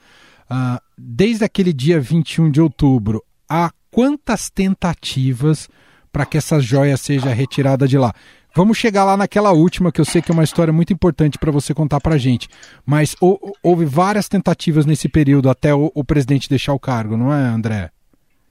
Uh, 0.52 0.82
desde 0.98 1.46
aquele 1.46 1.72
dia 1.72 2.00
21 2.00 2.52
de 2.52 2.60
outubro, 2.60 3.24
há 3.48 3.72
quantas 3.90 4.50
tentativas 4.50 5.70
para 6.12 6.26
que 6.26 6.38
essa 6.38 6.60
joia 6.60 6.98
seja 6.98 7.34
retirada 7.34 7.88
de 7.88 7.98
lá. 7.98 8.14
Vamos 8.54 8.78
chegar 8.78 9.06
lá 9.06 9.16
naquela 9.16 9.54
última, 9.54 9.94
que 9.94 10.02
eu 10.02 10.06
sei 10.06 10.22
que 10.22 10.30
é 10.30 10.34
uma 10.34 10.44
história 10.44 10.74
muito 10.74 10.92
importante 10.92 11.38
para 11.38 11.52
você 11.52 11.74
contar 11.74 12.02
para 12.02 12.18
gente. 12.18 12.50
Mas 12.86 13.16
houve 13.64 13.86
várias 13.86 14.28
tentativas 14.28 14.86
nesse 14.86 15.08
período 15.08 15.50
até 15.50 15.74
o, 15.74 15.90
o, 15.96 16.04
presidente 16.04 16.50
deixar 16.50 16.74
o 16.74 16.80
cargo, 16.80 17.16
não 17.16 17.34
é, 17.34 17.48
André? 17.48 17.92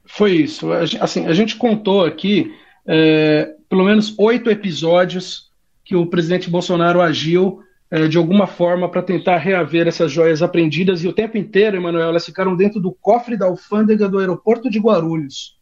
Foi 0.07 0.33
isso. 0.33 0.73
Assim, 0.73 1.27
a 1.27 1.35
gente 1.35 1.57
contou 1.57 2.03
aqui 2.03 2.51
é, 2.87 3.55
pelo 3.69 3.85
menos 3.85 4.15
oito 4.19 4.49
episódios 4.49 5.51
que 5.85 5.95
o 5.95 6.07
presidente 6.07 6.49
Bolsonaro 6.49 7.03
agiu 7.03 7.61
é, 7.91 8.07
de 8.07 8.17
alguma 8.17 8.47
forma 8.47 8.89
para 8.89 9.03
tentar 9.03 9.39
reaver 9.39 9.89
essas 9.89 10.13
joias 10.13 10.43
apreendidas 10.43 11.03
e 11.03 11.09
o 11.09 11.13
tempo 11.13 11.37
inteiro, 11.37 11.77
Emanuel, 11.77 12.11
elas 12.11 12.25
ficaram 12.25 12.55
dentro 12.55 12.81
do 12.81 12.93
cofre 12.93 13.37
da 13.37 13.47
alfândega 13.47 14.09
do 14.09 14.19
aeroporto 14.19 14.71
de 14.71 14.79
Guarulhos. 14.79 15.59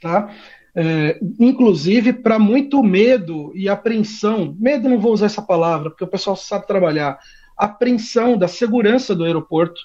Tá? 0.00 0.30
É, 0.74 1.18
inclusive 1.38 2.12
para 2.12 2.38
muito 2.38 2.82
medo 2.82 3.50
e 3.54 3.68
apreensão. 3.68 4.54
Medo 4.58 4.88
não 4.88 5.00
vou 5.00 5.12
usar 5.12 5.26
essa 5.26 5.42
palavra, 5.42 5.90
porque 5.90 6.04
o 6.04 6.08
pessoal 6.08 6.36
sabe 6.36 6.66
trabalhar. 6.66 7.18
Apreensão 7.56 8.36
da 8.36 8.48
segurança 8.48 9.14
do 9.14 9.24
aeroporto, 9.24 9.80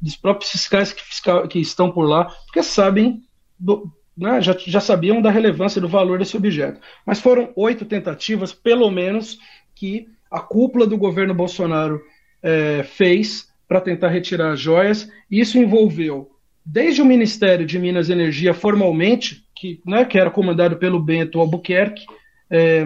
dos 0.00 0.16
próprios 0.16 0.50
fiscais 0.50 0.92
que, 0.94 1.02
fiscal, 1.02 1.46
que 1.46 1.58
estão 1.58 1.90
por 1.90 2.06
lá, 2.06 2.24
porque 2.46 2.62
sabem, 2.62 3.22
do, 3.58 3.90
né, 4.16 4.40
já, 4.40 4.56
já 4.56 4.80
sabiam 4.80 5.20
da 5.20 5.30
relevância 5.30 5.80
do 5.80 5.88
valor 5.88 6.18
desse 6.18 6.36
objeto. 6.38 6.80
Mas 7.04 7.20
foram 7.20 7.52
oito 7.54 7.84
tentativas, 7.84 8.52
pelo 8.52 8.90
menos, 8.90 9.38
que 9.74 10.06
a 10.30 10.40
cúpula 10.40 10.86
do 10.86 10.96
governo 10.96 11.34
Bolsonaro 11.34 12.00
é, 12.42 12.82
fez 12.82 13.48
para 13.66 13.80
tentar 13.80 14.08
retirar 14.08 14.52
as 14.52 14.60
joias. 14.60 15.10
Isso 15.30 15.58
envolveu 15.58 16.30
desde 16.64 17.02
o 17.02 17.06
Ministério 17.06 17.66
de 17.66 17.78
Minas 17.78 18.08
e 18.08 18.12
Energia 18.12 18.54
formalmente, 18.54 19.44
que, 19.54 19.80
né, 19.84 20.04
que 20.04 20.18
era 20.18 20.30
comandado 20.30 20.76
pelo 20.76 21.00
Bento 21.00 21.40
Albuquerque, 21.40 22.06
é, 22.48 22.84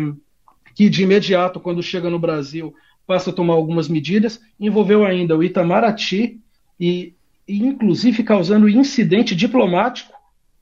que 0.75 0.89
de 0.89 1.03
imediato, 1.03 1.61
quando 1.61 1.83
chega 1.83 2.11
no 2.11 2.19
Brasil, 2.19 2.75
passa 3.07 3.31
a 3.31 3.33
tomar 3.33 3.55
algumas 3.55 3.89
medidas, 3.89 4.41
envolveu 4.59 5.05
ainda 5.05 5.37
o 5.37 5.45
Itamaraty 5.45 6.41
e, 6.81 7.15
e 7.47 7.59
inclusive 7.59 8.23
causando 8.23 8.69
incidente 8.69 9.35
diplomático, 9.35 10.13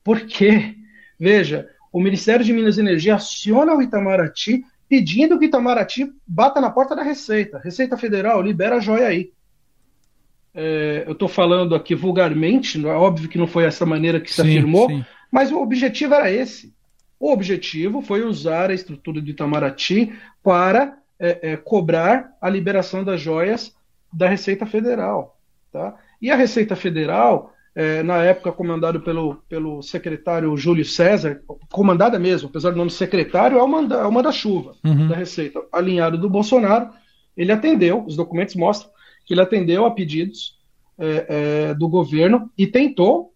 porque, 0.02 0.74
veja, 1.18 1.68
o 1.92 2.00
Ministério 2.00 2.44
de 2.44 2.52
Minas 2.52 2.76
e 2.76 2.80
Energia 2.80 3.14
aciona 3.14 3.74
o 3.74 3.82
Itamaraty 3.82 4.64
pedindo 4.92 5.38
que 5.38 5.46
Itamaraty 5.46 6.12
bata 6.26 6.60
na 6.60 6.68
porta 6.68 6.94
da 6.94 7.02
Receita. 7.02 7.58
Receita 7.64 7.96
Federal, 7.96 8.42
libera 8.42 8.76
a 8.76 8.78
joia 8.78 9.06
aí. 9.06 9.32
É, 10.54 11.04
eu 11.06 11.12
estou 11.12 11.28
falando 11.28 11.74
aqui 11.74 11.94
vulgarmente, 11.94 12.86
é 12.86 12.90
óbvio 12.90 13.26
que 13.26 13.38
não 13.38 13.46
foi 13.46 13.64
essa 13.64 13.86
maneira 13.86 14.20
que 14.20 14.28
se 14.28 14.42
sim, 14.42 14.42
afirmou, 14.42 14.90
sim. 14.90 15.02
mas 15.30 15.50
o 15.50 15.62
objetivo 15.62 16.12
era 16.12 16.30
esse. 16.30 16.74
O 17.18 17.32
objetivo 17.32 18.02
foi 18.02 18.22
usar 18.22 18.68
a 18.68 18.74
estrutura 18.74 19.22
de 19.22 19.30
Itamaraty 19.30 20.12
para 20.42 20.98
é, 21.18 21.52
é, 21.52 21.56
cobrar 21.56 22.36
a 22.38 22.50
liberação 22.50 23.02
das 23.02 23.18
joias 23.18 23.74
da 24.12 24.28
Receita 24.28 24.66
Federal. 24.66 25.40
Tá? 25.72 25.96
E 26.20 26.30
a 26.30 26.36
Receita 26.36 26.76
Federal 26.76 27.51
é, 27.74 28.02
na 28.02 28.22
época 28.22 28.52
comandado 28.52 29.00
pelo, 29.00 29.36
pelo 29.48 29.82
secretário 29.82 30.56
Júlio 30.56 30.84
César, 30.84 31.42
comandada 31.70 32.18
mesmo, 32.18 32.48
apesar 32.48 32.70
do 32.70 32.76
nome 32.76 32.90
secretário, 32.90 33.58
é 33.58 33.62
o, 33.62 33.68
manda, 33.68 33.96
é 33.96 34.04
o 34.04 34.12
manda-chuva 34.12 34.74
uhum. 34.84 35.08
da 35.08 35.16
Receita, 35.16 35.60
alinhado 35.72 36.18
do 36.18 36.28
Bolsonaro. 36.28 36.90
Ele 37.36 37.50
atendeu, 37.50 38.04
os 38.06 38.16
documentos 38.16 38.54
mostram 38.54 38.90
que 39.24 39.32
ele 39.32 39.40
atendeu 39.40 39.86
a 39.86 39.90
pedidos 39.90 40.58
é, 40.98 41.26
é, 41.70 41.74
do 41.74 41.88
governo 41.88 42.50
e 42.58 42.66
tentou, 42.66 43.32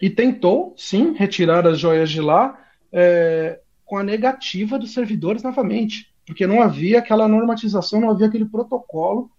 e 0.00 0.10
tentou, 0.10 0.74
sim, 0.76 1.14
retirar 1.16 1.66
as 1.66 1.78
joias 1.78 2.10
de 2.10 2.20
lá 2.20 2.58
é, 2.92 3.60
com 3.84 3.96
a 3.96 4.02
negativa 4.02 4.78
dos 4.78 4.92
servidores 4.92 5.42
novamente, 5.42 6.12
porque 6.26 6.46
não 6.46 6.60
havia 6.60 6.98
aquela 6.98 7.28
normatização, 7.28 8.00
não 8.00 8.10
havia 8.10 8.26
aquele 8.26 8.44
protocolo 8.44 9.30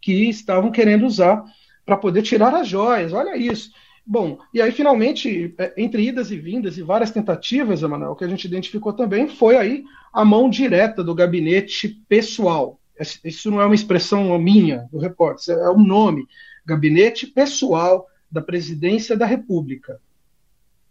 que 0.00 0.28
estavam 0.28 0.70
querendo 0.70 1.06
usar 1.06 1.42
para 1.84 1.96
poder 1.96 2.22
tirar 2.22 2.54
as 2.54 2.68
joias. 2.68 3.12
Olha 3.12 3.36
isso. 3.36 3.70
Bom, 4.06 4.38
e 4.54 4.62
aí 4.62 4.70
finalmente, 4.70 5.52
é, 5.58 5.74
entre 5.76 6.06
idas 6.06 6.30
e 6.30 6.38
vindas 6.38 6.78
e 6.78 6.82
várias 6.82 7.10
tentativas, 7.10 7.82
Emanuel, 7.82 8.12
o 8.12 8.16
que 8.16 8.24
a 8.24 8.28
gente 8.28 8.44
identificou 8.44 8.92
também 8.92 9.26
foi 9.26 9.56
aí 9.56 9.84
a 10.12 10.24
mão 10.24 10.48
direta 10.48 11.02
do 11.02 11.12
gabinete 11.12 11.88
pessoal. 12.08 12.78
Isso 13.24 13.50
não 13.50 13.60
é 13.60 13.66
uma 13.66 13.74
expressão 13.74 14.38
minha, 14.38 14.88
do 14.92 14.98
repórter, 14.98 15.58
é 15.58 15.70
um 15.70 15.84
nome. 15.84 16.26
Gabinete 16.64 17.26
pessoal 17.26 18.06
da 18.30 18.40
Presidência 18.40 19.16
da 19.16 19.26
República, 19.26 20.00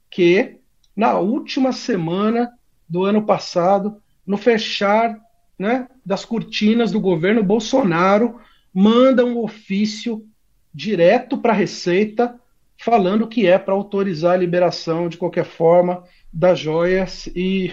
que 0.10 0.58
na 0.93 1.17
última 1.17 1.71
semana 1.71 2.51
do 2.88 3.06
ano 3.06 3.25
passado, 3.25 4.01
no 4.28 4.38
fechar 4.38 5.17
né, 5.58 5.88
das 6.06 6.25
cortinas 6.25 6.91
do 6.91 6.99
governo 6.99 7.43
Bolsonaro, 7.43 8.39
manda 8.73 9.25
um 9.25 9.38
ofício 9.39 10.25
direto 10.73 11.38
para 11.38 11.54
a 11.54 11.56
Receita 11.56 12.39
falando 12.78 13.28
que 13.28 13.48
é 13.48 13.58
para 13.58 13.74
autorizar 13.74 14.34
a 14.34 14.38
liberação 14.38 15.10
de 15.10 15.18
qualquer 15.18 15.46
forma 15.46 16.04
das 16.32 16.60
joias 16.60 17.28
e 17.36 17.72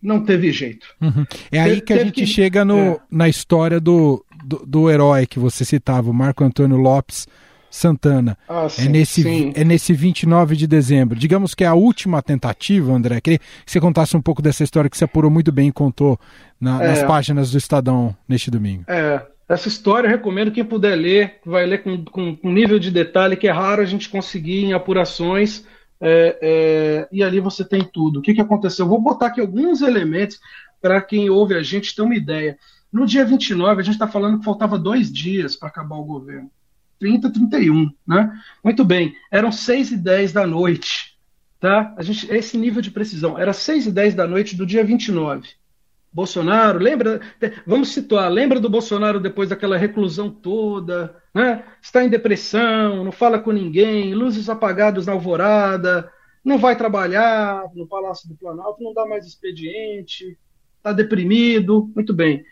não 0.00 0.24
teve 0.24 0.52
jeito. 0.52 0.86
Uhum. 1.00 1.24
É 1.50 1.60
aí 1.60 1.80
que 1.80 1.92
a 1.92 2.04
gente 2.04 2.12
que... 2.12 2.26
chega 2.26 2.64
no, 2.64 2.78
é. 2.78 3.00
na 3.10 3.28
história 3.28 3.80
do, 3.80 4.24
do, 4.44 4.64
do, 4.66 4.90
herói 4.90 5.26
que 5.26 5.38
você 5.38 5.64
citava, 5.64 6.10
o 6.10 6.14
Marco 6.14 6.44
Antônio 6.44 6.76
Lopes 6.76 7.26
Santana. 7.70 8.38
Ah, 8.48 8.66
é 8.66 8.68
sim, 8.68 8.86
é, 8.86 8.88
nesse, 8.88 9.52
é 9.56 9.64
nesse 9.64 9.92
29 9.92 10.54
de 10.54 10.66
dezembro. 10.66 11.18
Digamos 11.18 11.54
que 11.54 11.64
é 11.64 11.66
a 11.66 11.74
última 11.74 12.22
tentativa, 12.22 12.92
André. 12.92 13.20
Queria 13.20 13.38
que 13.38 13.44
você 13.66 13.80
contasse 13.80 14.16
um 14.16 14.22
pouco 14.22 14.40
dessa 14.40 14.62
história 14.62 14.88
que 14.88 14.96
você 14.96 15.04
apurou 15.04 15.30
muito 15.30 15.50
bem 15.50 15.68
e 15.68 15.72
contou 15.72 16.20
na, 16.60 16.84
é. 16.84 16.88
nas 16.88 17.02
páginas 17.02 17.50
do 17.50 17.58
Estadão 17.58 18.14
neste 18.28 18.50
domingo. 18.50 18.84
É, 18.86 19.20
essa 19.48 19.68
história, 19.68 20.08
recomendo 20.08 20.50
quem 20.50 20.64
puder 20.64 20.96
ler, 20.96 21.40
vai 21.44 21.66
ler 21.66 21.82
com, 21.82 22.04
com, 22.04 22.34
com 22.34 22.52
nível 22.52 22.78
de 22.78 22.90
detalhe 22.90 23.36
que 23.36 23.46
é 23.46 23.50
raro 23.50 23.82
a 23.82 23.84
gente 23.84 24.08
conseguir 24.08 24.64
em 24.64 24.72
apurações. 24.72 25.64
É, 26.00 26.38
é, 26.42 27.08
e 27.12 27.22
ali 27.22 27.40
você 27.40 27.64
tem 27.64 27.84
tudo. 27.84 28.18
O 28.18 28.22
que, 28.22 28.34
que 28.34 28.40
aconteceu? 28.40 28.84
Eu 28.84 28.88
vou 28.88 29.00
botar 29.00 29.26
aqui 29.26 29.40
alguns 29.40 29.82
elementos 29.82 30.40
para 30.80 31.00
quem 31.00 31.30
ouve 31.30 31.54
a 31.54 31.62
gente 31.62 31.94
ter 31.94 32.02
uma 32.02 32.16
ideia. 32.16 32.58
No 32.92 33.06
dia 33.06 33.24
29, 33.24 33.80
a 33.80 33.84
gente 33.84 33.94
está 33.94 34.06
falando 34.06 34.38
que 34.38 34.44
faltava 34.44 34.78
dois 34.78 35.12
dias 35.12 35.56
para 35.56 35.68
acabar 35.68 35.96
o 35.96 36.04
governo. 36.04 36.50
30, 36.98 37.30
31, 37.30 37.90
né? 38.06 38.32
Muito 38.62 38.84
bem, 38.84 39.14
eram 39.30 39.50
6 39.50 39.92
e 39.92 39.96
10 39.96 40.32
da 40.32 40.46
noite, 40.46 41.18
tá? 41.60 41.92
A 41.96 42.02
gente, 42.02 42.30
esse 42.32 42.56
nível 42.56 42.80
de 42.80 42.90
precisão, 42.90 43.38
era 43.38 43.52
6 43.52 43.88
e 43.88 43.92
10 43.92 44.14
da 44.14 44.26
noite 44.26 44.56
do 44.56 44.64
dia 44.64 44.84
29. 44.84 45.48
Bolsonaro, 46.14 46.78
lembra? 46.78 47.20
Vamos 47.66 47.88
situar, 47.88 48.30
lembra 48.30 48.60
do 48.60 48.70
Bolsonaro 48.70 49.18
depois 49.18 49.48
daquela 49.48 49.76
reclusão 49.76 50.30
toda, 50.30 51.20
né? 51.34 51.64
Está 51.82 52.04
em 52.04 52.08
depressão, 52.08 53.02
não 53.02 53.10
fala 53.10 53.40
com 53.40 53.50
ninguém, 53.50 54.14
luzes 54.14 54.48
apagadas 54.48 55.06
na 55.06 55.12
alvorada, 55.12 56.08
não 56.44 56.56
vai 56.56 56.76
trabalhar 56.76 57.64
no 57.74 57.84
Palácio 57.84 58.28
do 58.28 58.36
Planalto, 58.36 58.80
não 58.80 58.94
dá 58.94 59.04
mais 59.04 59.26
expediente, 59.26 60.38
está 60.76 60.92
deprimido, 60.92 61.90
muito 61.96 62.14
bem. 62.14 62.44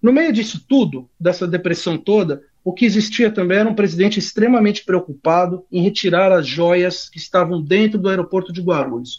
No 0.00 0.10
meio 0.10 0.32
disso 0.32 0.64
tudo, 0.66 1.06
dessa 1.20 1.46
depressão 1.46 1.98
toda, 1.98 2.42
o 2.64 2.72
que 2.72 2.86
existia 2.86 3.30
também 3.30 3.58
era 3.58 3.68
um 3.68 3.74
presidente 3.74 4.18
extremamente 4.18 4.86
preocupado 4.86 5.66
em 5.70 5.82
retirar 5.82 6.32
as 6.32 6.46
joias 6.46 7.10
que 7.10 7.18
estavam 7.18 7.60
dentro 7.60 7.98
do 7.98 8.08
aeroporto 8.08 8.54
de 8.54 8.62
Guarulhos. 8.62 9.16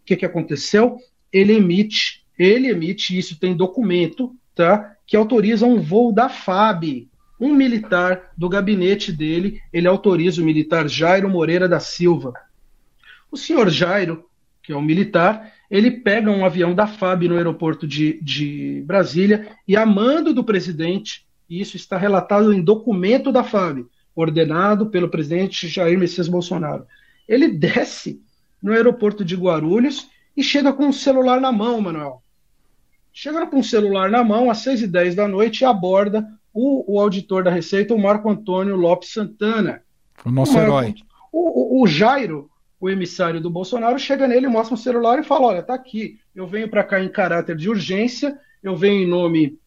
O 0.00 0.06
que, 0.06 0.16
que 0.16 0.24
aconteceu? 0.24 0.96
Ele 1.30 1.52
emite 1.52 2.23
ele 2.38 2.68
emite, 2.68 3.16
isso 3.16 3.38
tem 3.38 3.56
documento, 3.56 4.34
tá? 4.54 4.96
Que 5.06 5.16
autoriza 5.16 5.66
um 5.66 5.80
voo 5.80 6.12
da 6.12 6.28
FAB. 6.28 7.08
Um 7.40 7.54
militar 7.54 8.32
do 8.36 8.48
gabinete 8.48 9.12
dele, 9.12 9.60
ele 9.72 9.88
autoriza 9.88 10.40
o 10.40 10.44
militar 10.44 10.88
Jairo 10.88 11.28
Moreira 11.28 11.68
da 11.68 11.80
Silva. 11.80 12.32
O 13.30 13.36
senhor 13.36 13.68
Jairo, 13.68 14.24
que 14.62 14.72
é 14.72 14.76
um 14.76 14.82
militar, 14.82 15.52
ele 15.70 15.90
pega 15.90 16.30
um 16.30 16.44
avião 16.44 16.74
da 16.74 16.86
FAB 16.86 17.24
no 17.24 17.36
aeroporto 17.36 17.86
de, 17.86 18.20
de 18.22 18.82
Brasília 18.86 19.48
e, 19.66 19.76
a 19.76 19.84
mando 19.84 20.32
do 20.32 20.44
presidente, 20.44 21.26
isso 21.50 21.76
está 21.76 21.98
relatado 21.98 22.52
em 22.52 22.62
documento 22.62 23.32
da 23.32 23.42
FAB, 23.42 23.84
ordenado 24.14 24.86
pelo 24.86 25.08
presidente 25.08 25.68
Jair 25.68 25.98
Messias 25.98 26.28
Bolsonaro. 26.28 26.86
Ele 27.28 27.48
desce 27.48 28.22
no 28.62 28.72
aeroporto 28.72 29.24
de 29.24 29.36
Guarulhos 29.36 30.08
e 30.36 30.42
chega 30.42 30.72
com 30.72 30.88
o 30.88 30.92
celular 30.92 31.40
na 31.40 31.52
mão, 31.52 31.80
Manuel. 31.80 32.22
Chega 33.16 33.46
com 33.46 33.60
o 33.60 33.64
celular 33.64 34.10
na 34.10 34.24
mão, 34.24 34.50
às 34.50 34.64
6h10 34.64 35.14
da 35.14 35.28
noite, 35.28 35.60
e 35.60 35.64
aborda 35.64 36.26
o, 36.52 36.94
o 36.94 37.00
auditor 37.00 37.44
da 37.44 37.50
Receita, 37.50 37.94
o 37.94 37.98
Marco 37.98 38.28
Antônio 38.28 38.74
Lopes 38.74 39.12
Santana. 39.12 39.82
O 40.24 40.32
nosso 40.32 40.50
o 40.50 40.54
Marco, 40.56 40.72
herói. 40.72 40.94
O, 41.32 41.80
o, 41.80 41.86
Jairo, 41.86 42.50
o 42.80 42.90
emissário 42.90 43.40
do 43.40 43.48
Bolsonaro, 43.48 44.00
chega 44.00 44.26
nele, 44.26 44.48
mostra 44.48 44.74
o 44.74 44.78
celular 44.78 45.20
e 45.20 45.24
fala: 45.24 45.46
Olha, 45.46 45.62
tá 45.62 45.74
aqui, 45.74 46.18
eu 46.34 46.44
venho 46.48 46.68
para 46.68 46.82
cá 46.82 47.00
em 47.00 47.08
caráter 47.08 47.56
de 47.56 47.70
urgência, 47.70 48.36
eu 48.60 48.74
venho 48.74 49.04
em 49.04 49.08
nome 49.08 49.60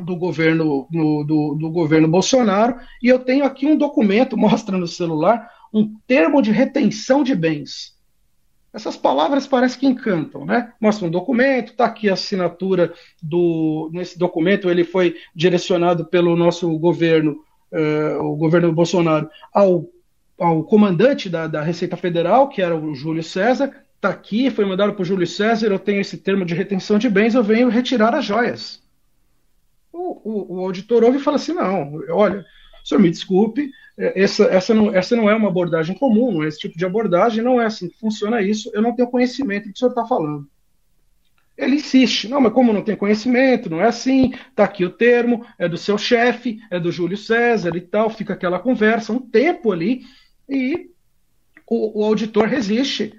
do 0.00 0.16
governo, 0.16 0.88
no, 0.90 1.22
do, 1.22 1.54
do 1.54 1.70
governo 1.70 2.08
Bolsonaro, 2.08 2.76
e 3.02 3.08
eu 3.08 3.18
tenho 3.18 3.44
aqui 3.44 3.66
um 3.66 3.76
documento, 3.76 4.36
mostra 4.38 4.78
no 4.78 4.86
celular, 4.86 5.50
um 5.70 5.94
termo 6.06 6.40
de 6.40 6.50
retenção 6.50 7.22
de 7.22 7.34
bens. 7.34 7.95
Essas 8.76 8.94
palavras 8.94 9.46
parecem 9.46 9.80
que 9.80 9.86
encantam, 9.86 10.44
né? 10.44 10.70
Mostra 10.78 11.08
um 11.08 11.10
documento, 11.10 11.72
está 11.72 11.86
aqui 11.86 12.10
a 12.10 12.12
assinatura 12.12 12.92
do. 13.22 13.88
Nesse 13.90 14.18
documento, 14.18 14.68
ele 14.68 14.84
foi 14.84 15.16
direcionado 15.34 16.04
pelo 16.04 16.36
nosso 16.36 16.78
governo, 16.78 17.38
uh, 17.72 18.22
o 18.22 18.36
governo 18.36 18.70
Bolsonaro, 18.74 19.30
ao, 19.50 19.86
ao 20.38 20.62
comandante 20.62 21.30
da, 21.30 21.46
da 21.46 21.62
Receita 21.62 21.96
Federal, 21.96 22.50
que 22.50 22.60
era 22.60 22.76
o 22.76 22.94
Júlio 22.94 23.22
César. 23.22 23.72
Está 23.94 24.10
aqui, 24.10 24.50
foi 24.50 24.66
mandado 24.66 24.92
para 24.92 25.00
o 25.00 25.06
Júlio 25.06 25.26
César. 25.26 25.68
Eu 25.68 25.78
tenho 25.78 26.02
esse 26.02 26.18
termo 26.18 26.44
de 26.44 26.54
retenção 26.54 26.98
de 26.98 27.08
bens, 27.08 27.34
eu 27.34 27.42
venho 27.42 27.70
retirar 27.70 28.14
as 28.14 28.26
joias. 28.26 28.82
O, 29.90 30.20
o, 30.22 30.56
o 30.56 30.60
auditor 30.66 31.02
ouve 31.02 31.16
e 31.16 31.22
fala 31.22 31.36
assim: 31.36 31.54
não, 31.54 31.98
olha, 32.10 32.44
senhor 32.86 33.00
me 33.00 33.10
desculpe, 33.10 33.70
essa, 33.96 34.44
essa, 34.44 34.74
não, 34.74 34.94
essa 34.94 35.16
não 35.16 35.28
é 35.30 35.34
uma 35.34 35.48
abordagem 35.48 35.96
comum, 35.96 36.30
não 36.30 36.42
é 36.42 36.48
esse 36.48 36.58
tipo 36.58 36.76
de 36.76 36.84
abordagem, 36.84 37.42
não 37.42 37.60
é 37.60 37.64
assim 37.64 37.88
que 37.88 37.98
funciona 37.98 38.42
isso, 38.42 38.70
eu 38.74 38.82
não 38.82 38.94
tenho 38.94 39.08
conhecimento 39.08 39.64
do 39.64 39.72
que 39.72 39.76
o 39.76 39.78
senhor 39.78 39.90
está 39.90 40.04
falando. 40.04 40.46
Ele 41.56 41.76
insiste, 41.76 42.28
não, 42.28 42.38
mas 42.38 42.52
como 42.52 42.72
não 42.72 42.82
tem 42.82 42.94
conhecimento, 42.94 43.70
não 43.70 43.80
é 43.80 43.86
assim, 43.86 44.34
está 44.50 44.64
aqui 44.64 44.84
o 44.84 44.90
termo, 44.90 45.46
é 45.58 45.66
do 45.66 45.78
seu 45.78 45.96
chefe, 45.96 46.58
é 46.70 46.78
do 46.78 46.92
Júlio 46.92 47.16
César 47.16 47.74
e 47.74 47.80
tal, 47.80 48.10
fica 48.10 48.34
aquela 48.34 48.58
conversa, 48.58 49.12
um 49.12 49.18
tempo 49.18 49.72
ali, 49.72 50.02
e 50.46 50.90
o, 51.66 52.02
o 52.02 52.04
auditor 52.04 52.46
resiste, 52.46 53.14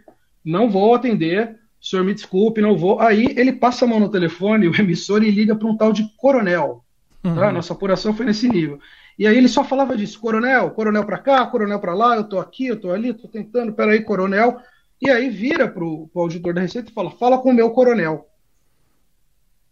não 0.45 0.69
vou 0.69 0.93
atender, 0.93 1.57
o 1.81 1.85
senhor 1.85 2.05
me 2.05 2.13
desculpe, 2.13 2.61
não 2.61 2.77
vou. 2.77 2.99
Aí 2.99 3.33
ele 3.35 3.53
passa 3.53 3.85
a 3.85 3.87
mão 3.87 3.99
no 3.99 4.09
telefone, 4.09 4.67
o 4.67 4.75
emissor, 4.79 5.23
e 5.23 5.31
liga 5.31 5.55
para 5.55 5.67
um 5.67 5.75
tal 5.75 5.91
de 5.91 6.07
coronel. 6.15 6.83
Tá? 7.23 7.47
Uhum. 7.47 7.53
Nossa 7.53 7.73
apuração 7.73 8.13
foi 8.13 8.25
nesse 8.25 8.47
nível. 8.47 8.79
E 9.17 9.25
aí 9.25 9.37
ele 9.37 9.47
só 9.47 9.63
falava 9.63 9.97
disso, 9.97 10.19
coronel, 10.19 10.71
coronel 10.71 11.05
para 11.05 11.17
cá, 11.17 11.45
coronel 11.47 11.79
para 11.79 11.95
lá, 11.95 12.15
eu 12.15 12.23
tô 12.23 12.39
aqui, 12.39 12.67
eu 12.67 12.79
tô 12.79 12.91
ali, 12.91 13.13
tô 13.13 13.27
tentando, 13.27 13.73
peraí, 13.73 14.01
coronel. 14.03 14.59
E 15.01 15.09
aí 15.09 15.29
vira 15.29 15.67
pro, 15.67 16.07
pro 16.07 16.21
auditor 16.23 16.53
da 16.53 16.61
Receita 16.61 16.91
e 16.91 16.93
fala, 16.93 17.09
fala 17.11 17.37
com 17.39 17.49
o 17.49 17.53
meu 17.53 17.71
coronel. 17.71 18.29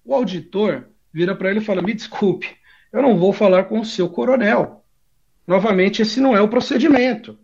O 0.03 0.13
auditor 0.13 0.87
vira 1.13 1.35
para 1.35 1.51
ele 1.51 1.59
e 1.59 1.63
fala, 1.63 1.81
me 1.81 1.93
desculpe, 1.93 2.55
eu 2.91 3.01
não 3.01 3.17
vou 3.17 3.31
falar 3.31 3.65
com 3.65 3.79
o 3.79 3.85
seu 3.85 4.09
coronel. 4.09 4.83
Novamente, 5.47 6.01
esse 6.01 6.19
não 6.19 6.35
é 6.35 6.41
o 6.41 6.49
procedimento. 6.49 7.37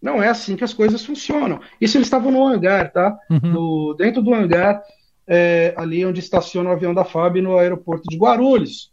Não 0.00 0.22
é 0.22 0.28
assim 0.28 0.56
que 0.56 0.64
as 0.64 0.72
coisas 0.72 1.04
funcionam. 1.04 1.60
Isso 1.80 1.96
eles 1.96 2.06
estavam 2.06 2.30
no 2.30 2.46
hangar, 2.46 2.92
tá? 2.92 3.16
Uhum. 3.30 3.40
No, 3.42 3.94
dentro 3.94 4.22
do 4.22 4.34
hangar, 4.34 4.82
é, 5.26 5.74
ali 5.76 6.04
onde 6.04 6.20
estaciona 6.20 6.70
o 6.70 6.72
avião 6.72 6.94
da 6.94 7.04
FAB 7.04 7.36
no 7.36 7.58
aeroporto 7.58 8.04
de 8.08 8.16
Guarulhos. 8.16 8.92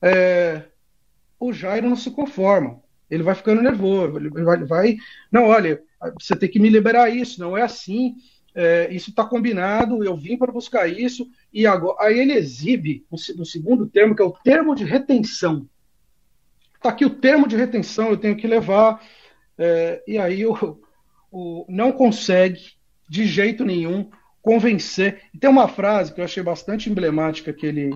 É, 0.00 0.62
o 1.42 1.52
Jairo 1.52 1.88
não 1.88 1.96
se 1.96 2.10
conforma. 2.10 2.80
Ele 3.10 3.22
vai 3.22 3.34
ficando 3.34 3.60
nervoso, 3.60 4.16
ele 4.16 4.30
vai, 4.30 4.64
vai 4.64 4.96
não, 5.30 5.44
olha, 5.44 5.82
você 6.18 6.36
tem 6.36 6.48
que 6.48 6.58
me 6.58 6.70
liberar 6.70 7.10
isso, 7.10 7.40
não 7.40 7.56
é 7.56 7.62
assim, 7.62 8.14
é, 8.54 8.88
isso 8.92 9.10
está 9.10 9.24
combinado, 9.24 10.02
eu 10.04 10.16
vim 10.16 10.36
para 10.36 10.52
buscar 10.52 10.86
isso, 10.86 11.28
e 11.52 11.66
agora, 11.66 11.96
aí 12.00 12.18
ele 12.18 12.32
exibe 12.32 13.04
o, 13.10 13.16
o 13.16 13.44
segundo 13.44 13.86
termo, 13.86 14.14
que 14.14 14.22
é 14.22 14.24
o 14.24 14.32
termo 14.32 14.74
de 14.74 14.84
retenção. 14.84 15.68
Está 16.76 16.90
aqui 16.90 17.04
o 17.04 17.10
termo 17.10 17.46
de 17.46 17.56
retenção, 17.56 18.10
eu 18.10 18.16
tenho 18.16 18.36
que 18.36 18.46
levar, 18.46 19.02
é, 19.58 20.02
e 20.06 20.18
aí 20.18 20.46
o, 20.46 20.80
o, 21.30 21.66
não 21.68 21.92
consegue, 21.92 22.72
de 23.08 23.26
jeito 23.26 23.64
nenhum, 23.64 24.10
convencer. 24.40 25.22
E 25.34 25.38
tem 25.38 25.50
uma 25.50 25.68
frase 25.68 26.14
que 26.14 26.20
eu 26.20 26.24
achei 26.24 26.42
bastante 26.42 26.88
emblemática 26.88 27.52
que 27.52 27.66
ele, 27.66 27.92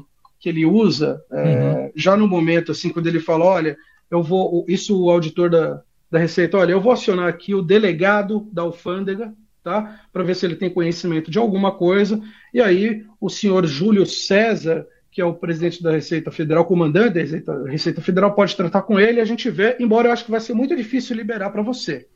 que 0.47 0.51
ele 0.51 0.65
usa 0.65 1.21
é, 1.33 1.43
uhum. 1.43 1.91
já 1.97 2.17
no 2.17 2.29
momento, 2.29 2.71
assim, 2.71 2.89
quando 2.89 3.09
ele 3.09 3.19
fala, 3.19 3.45
olha, 3.45 3.77
eu 4.09 4.23
vou, 4.23 4.65
isso 4.69 4.97
o 4.97 5.11
auditor 5.11 5.51
da, 5.51 5.83
da 6.09 6.21
Receita, 6.21 6.57
olha, 6.57 6.71
eu 6.71 6.81
vou 6.81 6.93
acionar 6.93 7.27
aqui 7.27 7.53
o 7.53 7.61
delegado 7.61 8.49
da 8.53 8.63
alfândega, 8.63 9.35
tá, 9.65 10.01
para 10.13 10.23
ver 10.23 10.37
se 10.37 10.47
ele 10.47 10.55
tem 10.55 10.71
conhecimento 10.71 11.33
de 11.33 11.39
alguma 11.41 11.73
coisa, 11.73 12.23
e 12.55 12.61
aí 12.61 13.05
o 13.21 13.29
senhor 13.29 13.67
Júlio 13.67 14.07
César, 14.07 14.87
que 15.11 15.21
é 15.21 15.25
o 15.25 15.35
presidente 15.35 15.83
da 15.83 15.91
Receita 15.91 16.31
Federal, 16.31 16.65
comandante 16.65 17.15
da 17.15 17.21
Receita, 17.23 17.65
Receita 17.65 18.01
Federal, 18.01 18.33
pode 18.33 18.55
tratar 18.55 18.83
com 18.83 19.01
ele 19.01 19.19
e 19.19 19.21
a 19.21 19.25
gente 19.25 19.51
vê, 19.51 19.77
embora 19.81 20.07
eu 20.07 20.13
acho 20.13 20.27
que 20.27 20.31
vai 20.31 20.39
ser 20.39 20.55
muito 20.55 20.77
difícil 20.77 21.17
liberar 21.17 21.51
para 21.51 21.63
você. 21.63 22.07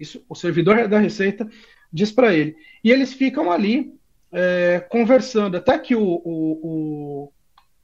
Isso 0.00 0.24
o 0.26 0.34
servidor 0.34 0.88
da 0.88 0.98
Receita 0.98 1.46
diz 1.92 2.10
para 2.10 2.34
ele. 2.34 2.56
E 2.82 2.90
eles 2.90 3.12
ficam 3.12 3.52
ali 3.52 3.92
é, 4.32 4.80
conversando, 4.88 5.58
até 5.58 5.78
que 5.78 5.94
o, 5.94 6.02
o, 6.02 7.32